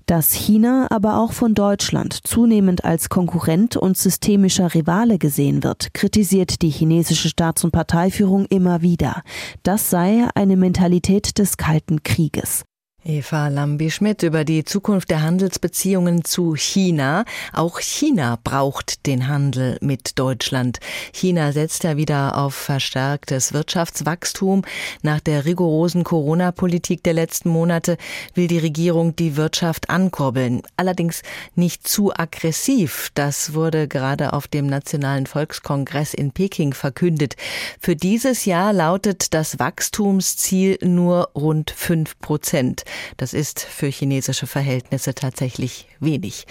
Dass 0.06 0.32
China 0.32 0.87
aber 0.90 1.18
auch 1.18 1.32
von 1.32 1.54
Deutschland 1.54 2.14
zunehmend 2.26 2.85
als 2.85 3.08
Konkurrent 3.08 3.76
und 3.76 3.96
systemischer 3.96 4.75
Rivale 4.75 5.18
gesehen 5.18 5.62
wird, 5.62 5.92
kritisiert 5.92 6.62
die 6.62 6.70
chinesische 6.70 7.28
Staats- 7.28 7.64
und 7.64 7.73
Parteiführung 7.73 8.46
immer 8.46 8.82
wieder. 8.82 9.23
Das 9.62 9.90
sei 9.90 10.28
eine 10.35 10.56
Mentalität 10.56 11.38
des 11.38 11.56
Kalten 11.56 12.02
Krieges. 12.02 12.64
Eva 13.08 13.46
Lambi-Schmidt 13.46 14.25
über 14.25 14.44
die 14.44 14.64
Zukunft 14.64 15.10
der 15.10 15.22
Handelsbeziehungen 15.22 16.25
zu 16.25 16.56
China. 16.56 17.25
Auch 17.52 17.78
China 17.78 18.36
braucht 18.42 19.06
den 19.06 19.28
Handel 19.28 19.78
mit 19.80 20.18
Deutschland. 20.18 20.80
China 21.12 21.52
setzt 21.52 21.84
ja 21.84 21.96
wieder 21.96 22.36
auf 22.36 22.56
verstärktes 22.56 23.52
Wirtschaftswachstum. 23.52 24.62
Nach 25.02 25.20
der 25.20 25.44
rigorosen 25.44 26.02
Corona-Politik 26.02 27.04
der 27.04 27.12
letzten 27.12 27.48
Monate 27.48 27.96
will 28.34 28.48
die 28.48 28.58
Regierung 28.58 29.14
die 29.14 29.36
Wirtschaft 29.36 29.88
ankurbeln. 29.88 30.62
Allerdings 30.76 31.22
nicht 31.54 31.86
zu 31.86 32.12
aggressiv. 32.12 33.12
Das 33.14 33.54
wurde 33.54 33.86
gerade 33.86 34.32
auf 34.32 34.48
dem 34.48 34.66
Nationalen 34.66 35.26
Volkskongress 35.26 36.12
in 36.12 36.32
Peking 36.32 36.75
verkündet. 36.75 37.36
Für 37.78 37.94
dieses 37.94 38.46
Jahr 38.46 38.72
lautet 38.72 39.32
das 39.32 39.60
Wachstumsziel 39.60 40.78
nur 40.82 41.30
rund 41.36 41.70
fünf 41.70 42.18
Prozent. 42.18 42.82
Das 43.17 43.33
ist 43.33 43.61
für 43.61 43.88
chinesische 43.88 44.47
Verhältnisse 44.47 45.15
tatsächlich 45.15 45.88
wenig. 46.00 46.47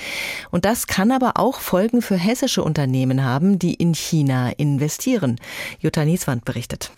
Und 0.51 0.65
das 0.65 0.87
kann 0.87 1.11
aber 1.11 1.33
auch 1.35 1.59
Folgen 1.59 2.01
für 2.01 2.17
hessische 2.17 2.63
Unternehmen 2.63 3.23
haben, 3.23 3.59
die 3.59 3.73
in 3.73 3.93
China 3.93 4.51
investieren. 4.51 5.39
Jutta 5.79 6.05
Nieswand 6.05 6.45
berichtet 6.45 6.91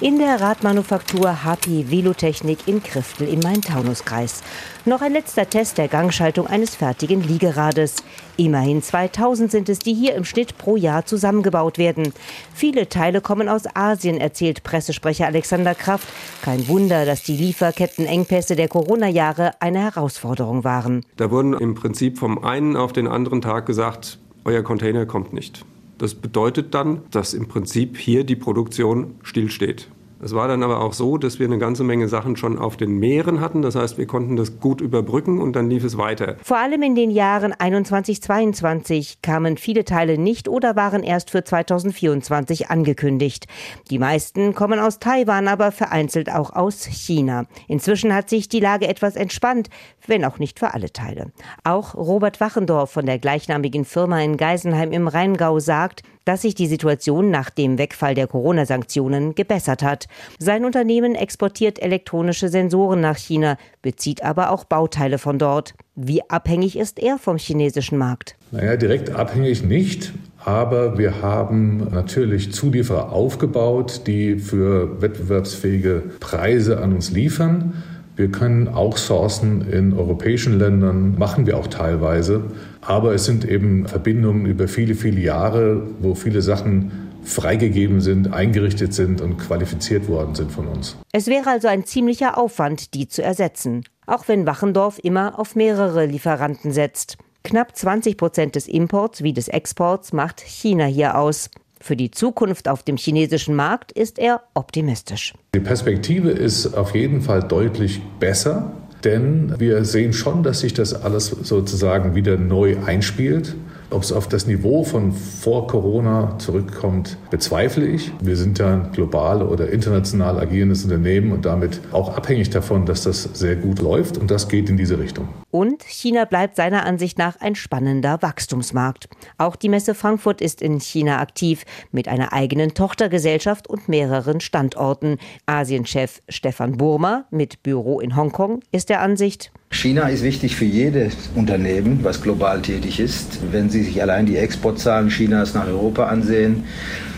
in 0.00 0.18
der 0.18 0.40
Radmanufaktur 0.40 1.44
HP 1.44 1.90
Velotechnik 1.90 2.66
in 2.66 2.82
Kriftel 2.82 3.28
im 3.28 3.40
Main-Taunus-Kreis. 3.40 4.42
Noch 4.84 5.00
ein 5.00 5.12
letzter 5.12 5.48
Test 5.48 5.78
der 5.78 5.88
Gangschaltung 5.88 6.46
eines 6.46 6.74
fertigen 6.74 7.22
Liegerades. 7.22 7.96
Immerhin 8.36 8.82
2000 8.82 9.50
sind 9.50 9.68
es, 9.68 9.78
die 9.78 9.94
hier 9.94 10.14
im 10.14 10.24
Schnitt 10.24 10.58
pro 10.58 10.76
Jahr 10.76 11.04
zusammengebaut 11.04 11.78
werden. 11.78 12.12
Viele 12.54 12.88
Teile 12.88 13.20
kommen 13.20 13.48
aus 13.48 13.62
Asien, 13.74 14.18
erzählt 14.18 14.62
Pressesprecher 14.62 15.26
Alexander 15.26 15.74
Kraft. 15.74 16.08
Kein 16.42 16.66
Wunder, 16.68 17.06
dass 17.06 17.22
die 17.22 17.36
Lieferkettenengpässe 17.36 18.56
der 18.56 18.68
Corona-Jahre 18.68 19.52
eine 19.60 19.80
Herausforderung 19.80 20.64
waren. 20.64 21.04
Da 21.16 21.30
wurden 21.30 21.54
im 21.54 21.74
Prinzip 21.74 22.18
vom 22.18 22.42
einen 22.44 22.76
auf 22.76 22.92
den 22.92 23.06
anderen 23.06 23.40
Tag 23.40 23.66
gesagt, 23.66 24.18
euer 24.44 24.62
Container 24.62 25.06
kommt 25.06 25.32
nicht. 25.32 25.64
Das 25.98 26.14
bedeutet 26.14 26.74
dann, 26.74 27.02
dass 27.10 27.34
im 27.34 27.48
Prinzip 27.48 27.96
hier 27.96 28.24
die 28.24 28.36
Produktion 28.36 29.16
stillsteht. 29.22 29.88
Es 30.24 30.36
war 30.36 30.46
dann 30.46 30.62
aber 30.62 30.80
auch 30.80 30.92
so, 30.92 31.18
dass 31.18 31.40
wir 31.40 31.46
eine 31.46 31.58
ganze 31.58 31.82
Menge 31.82 32.06
Sachen 32.06 32.36
schon 32.36 32.56
auf 32.56 32.76
den 32.76 33.00
Meeren 33.00 33.40
hatten. 33.40 33.60
Das 33.60 33.74
heißt, 33.74 33.98
wir 33.98 34.06
konnten 34.06 34.36
das 34.36 34.60
gut 34.60 34.80
überbrücken 34.80 35.40
und 35.40 35.56
dann 35.56 35.68
lief 35.68 35.82
es 35.82 35.98
weiter. 35.98 36.36
Vor 36.44 36.58
allem 36.58 36.80
in 36.84 36.94
den 36.94 37.10
Jahren 37.10 37.52
21, 37.52 38.22
22 38.22 39.20
kamen 39.20 39.56
viele 39.56 39.84
Teile 39.84 40.18
nicht 40.18 40.46
oder 40.46 40.76
waren 40.76 41.02
erst 41.02 41.30
für 41.30 41.42
2024 41.42 42.70
angekündigt. 42.70 43.48
Die 43.90 43.98
meisten 43.98 44.54
kommen 44.54 44.78
aus 44.78 45.00
Taiwan, 45.00 45.48
aber 45.48 45.72
vereinzelt 45.72 46.30
auch 46.30 46.52
aus 46.52 46.84
China. 46.84 47.46
Inzwischen 47.66 48.14
hat 48.14 48.30
sich 48.30 48.48
die 48.48 48.60
Lage 48.60 48.86
etwas 48.86 49.16
entspannt, 49.16 49.70
wenn 50.06 50.24
auch 50.24 50.38
nicht 50.38 50.60
für 50.60 50.72
alle 50.72 50.92
Teile. 50.92 51.32
Auch 51.64 51.96
Robert 51.96 52.40
Wachendorf 52.40 52.92
von 52.92 53.06
der 53.06 53.18
gleichnamigen 53.18 53.84
Firma 53.84 54.20
in 54.20 54.36
Geisenheim 54.36 54.92
im 54.92 55.08
Rheingau 55.08 55.58
sagt, 55.58 56.04
dass 56.24 56.42
sich 56.42 56.54
die 56.54 56.66
Situation 56.66 57.30
nach 57.30 57.50
dem 57.50 57.78
Wegfall 57.78 58.14
der 58.14 58.26
Corona-Sanktionen 58.26 59.34
gebessert 59.34 59.82
hat. 59.82 60.06
Sein 60.38 60.64
Unternehmen 60.64 61.14
exportiert 61.14 61.80
elektronische 61.80 62.48
Sensoren 62.48 63.00
nach 63.00 63.16
China, 63.16 63.56
bezieht 63.82 64.22
aber 64.22 64.50
auch 64.50 64.64
Bauteile 64.64 65.18
von 65.18 65.38
dort. 65.38 65.74
Wie 65.94 66.22
abhängig 66.30 66.78
ist 66.78 66.98
er 66.98 67.18
vom 67.18 67.36
chinesischen 67.36 67.98
Markt? 67.98 68.36
Naja, 68.50 68.76
direkt 68.76 69.10
abhängig 69.10 69.62
nicht. 69.62 70.12
Aber 70.44 70.98
wir 70.98 71.22
haben 71.22 71.88
natürlich 71.92 72.52
Zulieferer 72.52 73.12
aufgebaut, 73.12 74.02
die 74.06 74.38
für 74.38 75.00
wettbewerbsfähige 75.00 76.02
Preise 76.18 76.80
an 76.80 76.94
uns 76.94 77.12
liefern. 77.12 77.82
Wir 78.16 78.30
können 78.30 78.68
auch 78.68 78.96
sourcen 78.96 79.70
in 79.70 79.92
europäischen 79.92 80.58
Ländern, 80.58 81.16
machen 81.16 81.46
wir 81.46 81.56
auch 81.56 81.68
teilweise. 81.68 82.42
Aber 82.82 83.14
es 83.14 83.24
sind 83.24 83.44
eben 83.48 83.86
Verbindungen 83.86 84.44
über 84.46 84.68
viele, 84.68 84.94
viele 84.94 85.20
Jahre, 85.20 85.86
wo 86.00 86.14
viele 86.14 86.42
Sachen 86.42 86.90
freigegeben 87.22 88.00
sind, 88.00 88.32
eingerichtet 88.32 88.92
sind 88.92 89.20
und 89.20 89.38
qualifiziert 89.38 90.08
worden 90.08 90.34
sind 90.34 90.50
von 90.50 90.66
uns. 90.66 90.96
Es 91.12 91.28
wäre 91.28 91.48
also 91.50 91.68
ein 91.68 91.86
ziemlicher 91.86 92.36
Aufwand, 92.36 92.94
die 92.94 93.06
zu 93.06 93.22
ersetzen, 93.22 93.84
auch 94.06 94.26
wenn 94.26 94.46
Wachendorf 94.46 94.98
immer 95.02 95.38
auf 95.38 95.54
mehrere 95.54 96.06
Lieferanten 96.06 96.72
setzt. 96.72 97.16
Knapp 97.44 97.76
20 97.76 98.16
Prozent 98.16 98.56
des 98.56 98.68
Imports 98.68 99.22
wie 99.22 99.32
des 99.32 99.48
Exports 99.48 100.12
macht 100.12 100.40
China 100.40 100.84
hier 100.84 101.16
aus. 101.16 101.50
Für 101.80 101.96
die 101.96 102.12
Zukunft 102.12 102.68
auf 102.68 102.84
dem 102.84 102.96
chinesischen 102.96 103.56
Markt 103.56 103.90
ist 103.90 104.18
er 104.18 104.42
optimistisch. 104.54 105.34
Die 105.54 105.60
Perspektive 105.60 106.30
ist 106.30 106.74
auf 106.74 106.94
jeden 106.94 107.20
Fall 107.20 107.42
deutlich 107.42 108.00
besser, 108.20 108.72
denn 109.04 109.54
wir 109.58 109.84
sehen 109.84 110.12
schon, 110.12 110.42
dass 110.42 110.60
sich 110.60 110.74
das 110.74 110.94
alles 110.94 111.26
sozusagen 111.26 112.14
wieder 112.14 112.36
neu 112.36 112.76
einspielt. 112.84 113.54
Ob 113.92 114.02
es 114.02 114.12
auf 114.12 114.26
das 114.26 114.46
Niveau 114.46 114.84
von 114.84 115.12
vor 115.12 115.66
Corona 115.66 116.38
zurückkommt, 116.38 117.18
bezweifle 117.30 117.86
ich. 117.86 118.10
Wir 118.22 118.36
sind 118.36 118.58
ja 118.58 118.72
ein 118.72 118.92
global 118.92 119.42
oder 119.42 119.70
international 119.70 120.40
agierendes 120.40 120.84
Unternehmen 120.84 121.30
und 121.32 121.44
damit 121.44 121.80
auch 121.92 122.16
abhängig 122.16 122.48
davon, 122.48 122.86
dass 122.86 123.02
das 123.02 123.22
sehr 123.34 123.56
gut 123.56 123.80
läuft 123.80 124.16
und 124.16 124.30
das 124.30 124.48
geht 124.48 124.70
in 124.70 124.78
diese 124.78 124.98
Richtung. 124.98 125.28
Und 125.50 125.82
China 125.82 126.24
bleibt 126.24 126.56
seiner 126.56 126.86
Ansicht 126.86 127.18
nach 127.18 127.38
ein 127.40 127.54
spannender 127.54 128.22
Wachstumsmarkt. 128.22 129.10
Auch 129.36 129.56
die 129.56 129.68
Messe 129.68 129.94
Frankfurt 129.94 130.40
ist 130.40 130.62
in 130.62 130.80
China 130.80 131.20
aktiv 131.20 131.64
mit 131.90 132.08
einer 132.08 132.32
eigenen 132.32 132.72
Tochtergesellschaft 132.72 133.68
und 133.68 133.88
mehreren 133.88 134.40
Standorten. 134.40 135.18
Asienchef 135.44 136.22
Stefan 136.30 136.78
Burma 136.78 137.26
mit 137.30 137.62
Büro 137.62 138.00
in 138.00 138.16
Hongkong 138.16 138.60
ist 138.72 138.88
der 138.88 139.02
Ansicht, 139.02 139.52
China 139.72 140.08
ist 140.08 140.22
wichtig 140.22 140.54
für 140.54 140.66
jedes 140.66 141.16
Unternehmen, 141.34 142.00
was 142.02 142.22
global 142.22 142.60
tätig 142.60 143.00
ist. 143.00 143.40
Wenn 143.50 143.70
Sie 143.70 143.82
sich 143.82 144.00
allein 144.00 144.26
die 144.26 144.36
Exportzahlen 144.36 145.08
Chinas 145.08 145.54
nach 145.54 145.66
Europa 145.66 146.06
ansehen, 146.06 146.64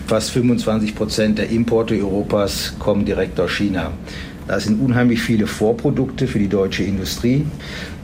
fast 0.06 0.30
25 0.30 0.94
Prozent 0.94 1.38
der 1.38 1.50
Importe 1.50 1.94
Europas 1.94 2.74
kommen 2.78 3.04
direkt 3.04 3.38
aus 3.40 3.50
China. 3.50 3.92
Da 4.46 4.60
sind 4.60 4.80
unheimlich 4.80 5.20
viele 5.20 5.46
Vorprodukte 5.46 6.26
für 6.26 6.38
die 6.38 6.48
deutsche 6.48 6.84
Industrie, 6.84 7.44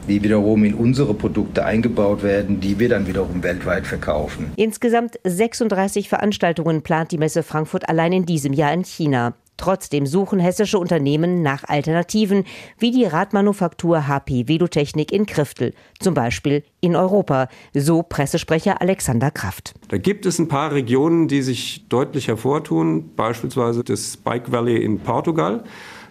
die 0.07 0.21
wiederum 0.21 0.65
in 0.65 0.73
unsere 0.73 1.13
Produkte 1.13 1.65
eingebaut 1.65 2.21
werden, 2.21 2.59
die 2.59 2.77
wir 2.77 2.89
dann 2.89 3.07
wiederum 3.07 3.41
weltweit 3.43 3.87
verkaufen. 3.87 4.51
Insgesamt 4.57 5.19
36 5.23 6.09
Veranstaltungen 6.09 6.81
plant 6.81 7.11
die 7.11 7.17
Messe 7.17 7.43
Frankfurt 7.43 7.87
allein 7.87 8.11
in 8.11 8.25
diesem 8.25 8.53
Jahr 8.53 8.73
in 8.73 8.83
China. 8.83 9.33
Trotzdem 9.61 10.07
suchen 10.07 10.39
hessische 10.39 10.79
Unternehmen 10.79 11.43
nach 11.43 11.63
Alternativen, 11.65 12.45
wie 12.79 12.89
die 12.89 13.05
Radmanufaktur 13.05 14.07
HP 14.07 14.47
Velotechnik 14.47 15.11
in 15.11 15.27
Kriftel, 15.27 15.75
zum 15.99 16.15
Beispiel 16.15 16.63
in 16.79 16.95
Europa, 16.95 17.47
so 17.71 18.01
Pressesprecher 18.01 18.81
Alexander 18.81 19.29
Kraft. 19.29 19.75
Da 19.89 19.99
gibt 19.99 20.25
es 20.25 20.39
ein 20.39 20.47
paar 20.47 20.71
Regionen, 20.73 21.27
die 21.27 21.43
sich 21.43 21.85
deutlich 21.89 22.27
hervortun, 22.27 23.11
beispielsweise 23.15 23.83
das 23.83 24.17
Bike 24.17 24.51
Valley 24.51 24.83
in 24.83 24.97
Portugal. 24.97 25.63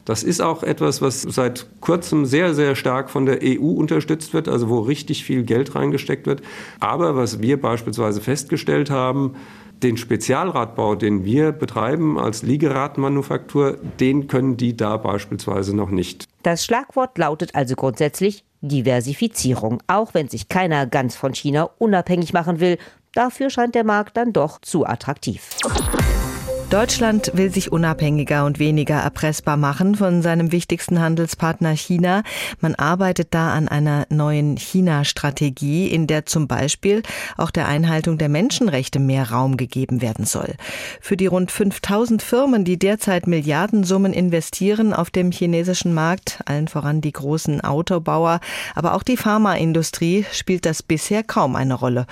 Das 0.04 0.22
ist 0.22 0.40
auch 0.40 0.62
etwas, 0.62 1.02
was 1.02 1.22
seit 1.22 1.66
kurzem 1.80 2.26
sehr, 2.26 2.54
sehr 2.54 2.76
stark 2.76 3.10
von 3.10 3.26
der 3.26 3.40
EU 3.42 3.72
unterstützt 3.72 4.32
wird, 4.32 4.46
also 4.46 4.68
wo 4.68 4.78
richtig 4.78 5.24
viel 5.24 5.42
Geld 5.42 5.74
reingesteckt 5.74 6.28
wird. 6.28 6.40
Aber 6.78 7.16
was 7.16 7.40
wir 7.42 7.60
beispielsweise 7.60 8.20
festgestellt 8.20 8.90
haben, 8.90 9.34
den 9.82 9.96
Spezialradbau, 9.96 10.94
den 10.94 11.24
wir 11.24 11.52
betreiben 11.52 12.18
als 12.18 12.42
Liegeradmanufaktur, 12.42 13.78
den 13.98 14.28
können 14.28 14.56
die 14.56 14.76
da 14.76 14.96
beispielsweise 14.96 15.74
noch 15.74 15.90
nicht. 15.90 16.26
Das 16.42 16.64
Schlagwort 16.64 17.16
lautet 17.18 17.54
also 17.54 17.74
grundsätzlich 17.74 18.44
Diversifizierung, 18.60 19.82
auch 19.86 20.14
wenn 20.14 20.28
sich 20.28 20.48
keiner 20.48 20.86
ganz 20.86 21.16
von 21.16 21.34
China 21.34 21.70
unabhängig 21.78 22.32
machen 22.32 22.60
will. 22.60 22.78
Dafür 23.12 23.50
scheint 23.50 23.74
der 23.74 23.84
Markt 23.84 24.16
dann 24.16 24.32
doch 24.32 24.60
zu 24.60 24.86
attraktiv. 24.86 25.56
Deutschland 26.70 27.32
will 27.34 27.52
sich 27.52 27.72
unabhängiger 27.72 28.44
und 28.44 28.60
weniger 28.60 28.94
erpressbar 28.94 29.56
machen 29.56 29.96
von 29.96 30.22
seinem 30.22 30.52
wichtigsten 30.52 31.00
Handelspartner 31.00 31.72
China. 31.72 32.22
Man 32.60 32.76
arbeitet 32.76 33.34
da 33.34 33.52
an 33.52 33.66
einer 33.66 34.06
neuen 34.08 34.56
China-Strategie, 34.56 35.88
in 35.88 36.06
der 36.06 36.26
zum 36.26 36.46
Beispiel 36.46 37.02
auch 37.36 37.50
der 37.50 37.66
Einhaltung 37.66 38.18
der 38.18 38.28
Menschenrechte 38.28 39.00
mehr 39.00 39.32
Raum 39.32 39.56
gegeben 39.56 40.00
werden 40.00 40.26
soll. 40.26 40.54
Für 41.00 41.16
die 41.16 41.26
rund 41.26 41.50
5000 41.50 42.22
Firmen, 42.22 42.64
die 42.64 42.78
derzeit 42.78 43.26
Milliardensummen 43.26 44.12
investieren 44.12 44.92
auf 44.92 45.10
dem 45.10 45.32
chinesischen 45.32 45.92
Markt, 45.92 46.38
allen 46.46 46.68
voran 46.68 47.00
die 47.00 47.12
großen 47.12 47.62
Autobauer, 47.62 48.38
aber 48.76 48.94
auch 48.94 49.02
die 49.02 49.16
Pharmaindustrie, 49.16 50.24
spielt 50.30 50.64
das 50.66 50.84
bisher 50.84 51.24
kaum 51.24 51.56
eine 51.56 51.74
Rolle. 51.74 52.06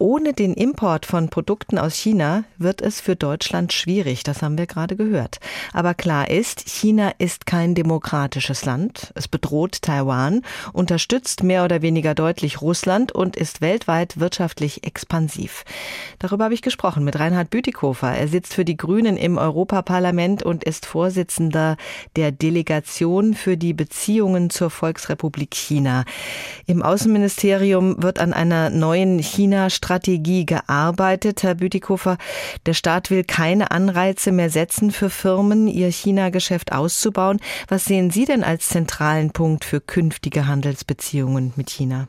Ohne 0.00 0.32
den 0.32 0.54
Import 0.54 1.06
von 1.06 1.28
Produkten 1.28 1.76
aus 1.76 1.96
China 1.96 2.44
wird 2.56 2.82
es 2.82 3.00
für 3.00 3.16
Deutschland 3.16 3.72
schwierig, 3.72 4.22
das 4.22 4.42
haben 4.42 4.56
wir 4.56 4.68
gerade 4.68 4.94
gehört. 4.94 5.40
Aber 5.72 5.92
klar 5.92 6.30
ist, 6.30 6.68
China 6.68 7.10
ist 7.18 7.46
kein 7.46 7.74
demokratisches 7.74 8.64
Land. 8.64 9.12
Es 9.16 9.26
bedroht 9.26 9.82
Taiwan, 9.82 10.42
unterstützt 10.72 11.42
mehr 11.42 11.64
oder 11.64 11.82
weniger 11.82 12.14
deutlich 12.14 12.62
Russland 12.62 13.10
und 13.10 13.34
ist 13.34 13.60
weltweit 13.60 14.20
wirtschaftlich 14.20 14.84
expansiv. 14.84 15.64
Darüber 16.20 16.44
habe 16.44 16.54
ich 16.54 16.62
gesprochen 16.62 17.02
mit 17.02 17.18
Reinhard 17.18 17.50
Bütikofer. 17.50 18.12
Er 18.12 18.28
sitzt 18.28 18.54
für 18.54 18.64
die 18.64 18.76
Grünen 18.76 19.16
im 19.16 19.36
Europaparlament 19.36 20.44
und 20.44 20.62
ist 20.62 20.86
Vorsitzender 20.86 21.76
der 22.14 22.30
Delegation 22.30 23.34
für 23.34 23.56
die 23.56 23.74
Beziehungen 23.74 24.48
zur 24.50 24.70
Volksrepublik 24.70 25.56
China. 25.56 26.04
Im 26.66 26.84
Außenministerium 26.84 28.00
wird 28.00 28.20
an 28.20 28.32
einer 28.32 28.70
neuen 28.70 29.18
China 29.18 29.70
Strategie 29.88 30.44
gearbeitet, 30.44 31.42
Herr 31.42 31.54
Bütikofer. 31.54 32.18
Der 32.66 32.74
Staat 32.74 33.10
will 33.10 33.24
keine 33.24 33.70
Anreize 33.70 34.32
mehr 34.32 34.50
setzen 34.50 34.90
für 34.90 35.08
Firmen, 35.08 35.66
ihr 35.66 35.90
China-Geschäft 35.90 36.72
auszubauen. 36.72 37.40
Was 37.68 37.86
sehen 37.86 38.10
Sie 38.10 38.26
denn 38.26 38.44
als 38.44 38.68
zentralen 38.68 39.30
Punkt 39.30 39.64
für 39.64 39.80
künftige 39.80 40.46
Handelsbeziehungen 40.46 41.54
mit 41.56 41.70
China? 41.70 42.06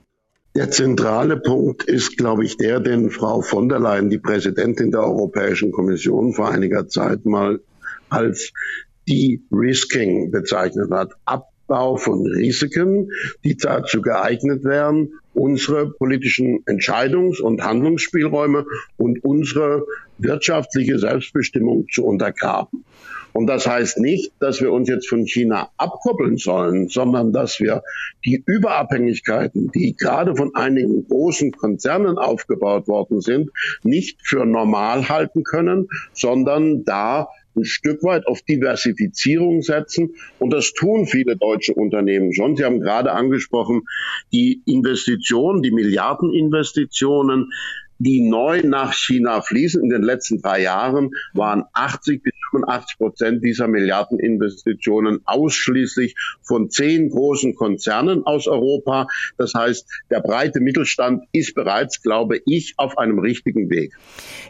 Der 0.56 0.70
zentrale 0.72 1.38
Punkt 1.38 1.84
ist, 1.84 2.18
glaube 2.18 2.44
ich, 2.44 2.58
der, 2.58 2.82
den 2.82 3.12
Frau 3.12 3.40
von 3.40 3.70
der 3.70 3.80
Leyen, 3.80 4.10
die 4.10 4.18
Präsidentin 4.18 4.92
der 4.92 5.04
Europäischen 5.04 5.72
Kommission, 5.72 6.34
vor 6.34 6.50
einiger 6.50 6.90
Zeit 6.90 7.24
mal 7.24 7.62
als 8.10 8.52
De-Risking 9.08 10.32
bezeichnet 10.32 10.92
hat. 10.92 11.14
Abbau 11.24 11.96
von 11.96 12.26
Risiken, 12.26 13.10
die 13.46 13.56
dazu 13.56 14.02
geeignet 14.02 14.66
wären, 14.66 15.14
unsere 15.40 15.90
politischen 15.90 16.64
Entscheidungs- 16.66 17.40
und 17.40 17.64
Handlungsspielräume 17.64 18.66
und 18.98 19.24
unsere 19.24 19.86
wirtschaftliche 20.18 21.00
Selbstbestimmung 21.00 21.88
zu 21.92 22.06
untergraben. 22.06 22.84
Und 23.32 23.48
das 23.48 23.68
heißt 23.68 24.00
nicht, 24.00 24.34
dass 24.40 24.60
wir 24.60 24.72
uns 24.72 24.90
jetzt 24.90 25.08
von 25.08 25.26
China 25.26 25.70
abkoppeln 25.78 26.38
sollen, 26.38 26.90
sondern 26.90 27.32
dass 27.32 27.60
wir 27.60 27.84
die 28.26 28.44
Überabhängigkeiten, 28.46 29.72
die 29.72 29.96
gerade 29.96 30.36
von 30.36 30.56
einigen 30.56 31.08
großen 31.08 31.52
Konzernen 31.52 32.18
aufgebaut 32.18 32.88
worden 32.88 33.22
sind, 33.22 33.52
nicht 33.84 34.20
für 34.24 34.46
normal 34.46 35.08
halten 35.10 35.44
können, 35.44 35.88
sondern 36.12 36.84
da 36.84 37.30
ein 37.60 37.66
Stück 37.66 38.04
weit 38.04 38.28
auf 38.28 38.42
Diversifizierung 38.42 39.62
setzen. 39.62 40.16
Und 40.40 40.52
das 40.52 40.74
tun 40.74 41.06
viele 41.06 41.38
deutsche 41.38 41.74
Unternehmen 41.74 42.34
schon. 42.34 42.56
Sie 42.56 42.64
haben 42.64 42.80
gerade 42.80 43.12
angesprochen, 43.12 43.84
die 44.32 44.62
Investitionen, 44.66 45.62
die 45.62 45.72
Milliardeninvestitionen, 45.72 47.52
die 48.00 48.22
neu 48.22 48.62
nach 48.64 48.94
China 48.94 49.42
fließen 49.42 49.84
in 49.84 49.90
den 49.90 50.04
letzten 50.04 50.42
drei 50.42 50.62
Jahren, 50.62 51.12
waren 51.34 51.66
80 51.74 52.24
bis 52.24 52.34
85 52.52 52.98
Prozent 52.98 53.44
dieser 53.44 53.68
Milliardeninvestitionen 53.68 55.22
ausschließlich 55.26 56.16
von 56.42 56.70
zehn 56.70 57.10
großen 57.10 57.56
Konzernen 57.56 58.26
aus 58.26 58.48
Europa. 58.48 59.08
Das 59.38 59.54
heißt, 59.54 59.88
der 60.10 60.22
breite 60.22 60.60
Mittelstand 60.60 61.24
ist 61.32 61.56
bereits, 61.56 62.02
glaube 62.02 62.40
ich, 62.46 62.74
auf 62.78 62.98
einem 62.98 63.20
richtigen 63.20 63.70
Weg. 63.70 63.94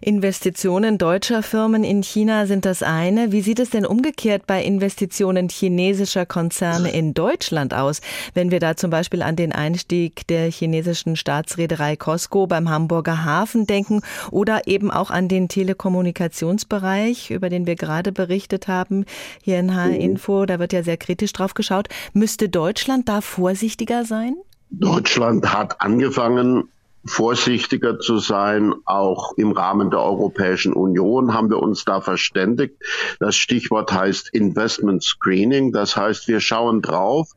Investitionen 0.02 0.98
deutscher 0.98 1.44
Firmen 1.44 1.84
in 1.84 2.04
China 2.04 2.46
sind 2.46 2.66
das 2.66 2.84
eine. 2.84 3.32
Wie 3.32 3.42
sieht 3.42 3.60
es 3.60 3.70
denn 3.70 3.86
umgekehrt 3.86 4.48
bei 4.48 4.64
Investitionen 4.64 5.50
chinesischer 5.50 6.26
Konzerne 6.26 6.92
in 6.92 7.14
Deutschland 7.14 7.74
aus, 7.74 8.02
wenn 8.34 8.52
wir 8.52 8.60
da 8.60 8.76
zum 8.76 8.90
Beispiel 8.90 9.22
an 9.22 9.36
den 9.36 9.52
Einstieg 9.52 10.26
der 10.28 10.50
chinesischen 10.52 11.16
Staatsreederei 11.16 11.96
Costco 11.96 12.48
beim 12.48 12.70
Hamburger 12.70 13.26
Hafen 13.26 13.68
denken 13.68 14.02
oder 14.32 14.68
eben 14.68 14.92
auch 14.92 15.12
an 15.12 15.28
den 15.28 15.50
Telekommunikationsbereich, 15.50 17.32
über 17.32 17.50
den 17.50 17.68
wir 17.68 17.76
gerade 17.76 17.89
berichtet 18.12 18.68
haben, 18.68 19.06
hier 19.42 19.60
in 19.60 19.76
H-Info, 19.76 20.46
da 20.46 20.60
wird 20.60 20.74
ja 20.74 20.84
sehr 20.84 20.98
kritisch 20.98 21.34
drauf 21.34 21.54
geschaut. 21.54 21.88
Müsste 22.14 22.50
Deutschland 22.50 23.10
da 23.10 23.22
vorsichtiger 23.22 24.06
sein? 24.06 24.36
Deutschland 24.70 25.52
hat 25.54 25.82
angefangen, 25.82 26.70
vorsichtiger 27.06 28.00
zu 28.00 28.18
sein. 28.20 28.74
Auch 28.86 29.34
im 29.38 29.52
Rahmen 29.52 29.90
der 29.90 30.02
Europäischen 30.02 30.74
Union 30.74 31.34
haben 31.34 31.50
wir 31.50 31.60
uns 31.60 31.86
da 31.86 32.02
verständigt. 32.02 32.76
Das 33.20 33.36
Stichwort 33.36 33.92
heißt 33.92 34.30
Investment 34.34 35.04
Screening. 35.04 35.72
Das 35.72 35.96
heißt, 35.96 36.28
wir 36.28 36.40
schauen 36.40 36.82
drauf, 36.82 37.32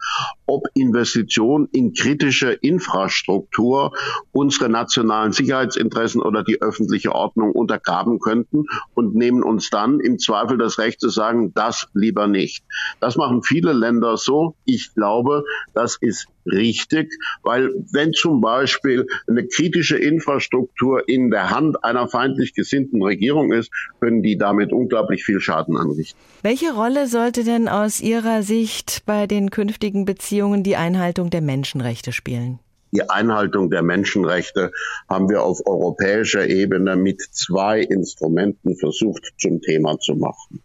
ob 0.53 0.67
Investitionen 0.75 1.67
in 1.73 1.95
kritische 1.95 2.53
Infrastruktur 2.53 3.93
unsere 4.33 4.69
nationalen 4.69 5.33
Sicherheitsinteressen 5.33 6.21
oder 6.21 6.45
die 6.45 6.61
öffentliche 6.61 7.15
Ordnung 7.15 7.53
untergraben 7.53 8.19
könnten 8.19 8.67
und 8.93 9.15
nehmen 9.15 9.43
uns 9.43 9.71
dann 9.71 9.99
im 9.99 10.19
Zweifel 10.19 10.59
das 10.59 10.79
Recht 10.79 11.01
zu 11.01 11.09
sagen, 11.09 11.55
das 11.55 11.89
lieber 11.95 12.27
nicht. 12.27 12.65
Das 13.01 13.17
machen 13.17 13.43
viele 13.43 13.73
Länder 13.73 14.19
so. 14.19 14.55
Ich 14.67 14.95
glaube, 14.95 15.45
das 15.73 15.97
ist 15.99 16.27
richtig, 16.47 17.15
weil 17.43 17.71
wenn 17.93 18.13
zum 18.13 18.41
Beispiel 18.41 19.07
eine 19.29 19.47
kritische 19.47 19.97
Infrastruktur 19.97 21.09
in 21.09 21.31
der 21.31 21.51
Hand 21.51 21.83
einer 21.85 22.09
feindlich 22.09 22.55
gesinnten 22.55 23.03
Regierung 23.03 23.53
ist, 23.53 23.71
können 24.01 24.23
die 24.23 24.37
damit 24.37 24.73
unglaublich 24.73 25.25
viel 25.25 25.41
Schaden 25.41 25.77
anrichten. 25.77 26.19
Welche 26.43 26.73
Rolle 26.75 27.07
sollte 27.07 27.45
denn 27.45 27.69
aus 27.69 28.01
Ihrer 28.01 28.43
Sicht 28.43 29.05
bei 29.07 29.27
den 29.27 29.51
künftigen 29.51 30.05
Beziehungen 30.43 30.65
die 30.65 30.75
Einhaltung 30.75 31.31
der 31.31 31.41
Menschenrechte 31.41 32.11
spielen? 32.11 32.59
Die 32.91 33.09
Einhaltung 33.09 33.71
der 33.71 33.83
Menschenrechte 33.83 34.73
haben 35.09 35.31
wir 35.31 35.45
auf 35.45 35.65
europäischer 35.65 36.49
Ebene 36.49 36.97
mit 36.97 37.21
zwei 37.21 37.81
Instrumenten 37.81 38.75
versucht 38.75 39.35
zum 39.39 39.61
Thema 39.61 40.01
zu 40.01 40.17
machen. 40.17 40.61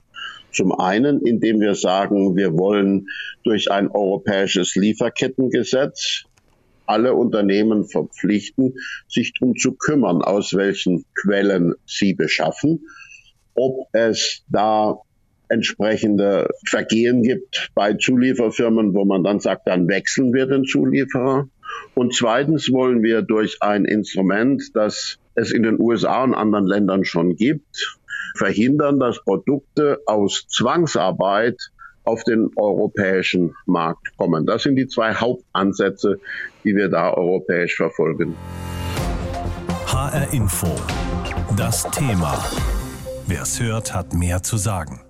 Zum 0.52 0.72
einen, 0.72 1.22
indem 1.22 1.60
wir 1.60 1.76
sagen, 1.76 2.36
wir 2.36 2.58
wollen 2.58 3.06
durch 3.44 3.70
ein 3.70 3.92
europäisches 3.92 4.74
Lieferkettengesetz 4.74 6.24
alle 6.88 7.14
Unternehmen 7.14 7.86
verpflichten, 7.86 8.74
sich 9.08 9.34
darum 9.40 9.56
zu 9.56 9.74
kümmern, 9.74 10.24
aus 10.24 10.56
welchen 10.56 11.06
Quellen 11.14 11.76
sie 11.86 12.16
beschaffen, 12.16 12.88
ob 13.54 13.88
es 13.94 14.42
da 14.50 14.98
entsprechende 15.50 16.50
Vergehen 16.66 17.24
gibt 17.24 17.70
bei 17.76 17.94
Zulieferfirmen, 17.94 18.94
wo 18.94 19.06
man 19.06 19.24
dann 19.24 19.40
sagt, 19.40 19.68
dann 19.68 19.88
wechseln 19.88 20.34
wir 20.34 20.46
den 20.48 20.66
Zulieferer. 20.66 21.48
Und 21.96 22.14
zweitens 22.14 22.72
wollen 22.72 23.04
wir 23.04 23.22
durch 23.22 23.58
ein 23.62 23.86
Instrument, 23.86 24.76
das 24.76 25.20
es 25.36 25.52
in 25.52 25.64
den 25.64 25.80
USA 25.80 26.24
und 26.24 26.34
anderen 26.34 26.66
Ländern 26.66 27.06
schon 27.06 27.36
gibt, 27.36 27.98
verhindern, 28.36 29.00
dass 29.00 29.24
Produkte 29.24 30.00
aus 30.06 30.48
Zwangsarbeit 30.48 31.58
auf 32.04 32.24
den 32.24 32.50
europäischen 32.56 33.56
Markt 33.66 34.16
kommen. 34.18 34.46
Das 34.46 34.64
sind 34.64 34.76
die 34.76 34.88
zwei 34.88 35.14
Hauptansätze, 35.14 36.20
die 36.64 36.76
wir 36.76 36.90
da 36.90 37.14
europäisch 37.14 37.76
verfolgen. 37.76 38.36
HR 39.88 40.34
Info. 40.34 40.68
Das 41.58 41.84
Thema. 41.92 42.44
Wer 43.28 43.42
es 43.42 43.60
hört, 43.62 43.94
hat 43.94 44.14
mehr 44.14 44.42
zu 44.42 44.58
sagen. 44.58 45.02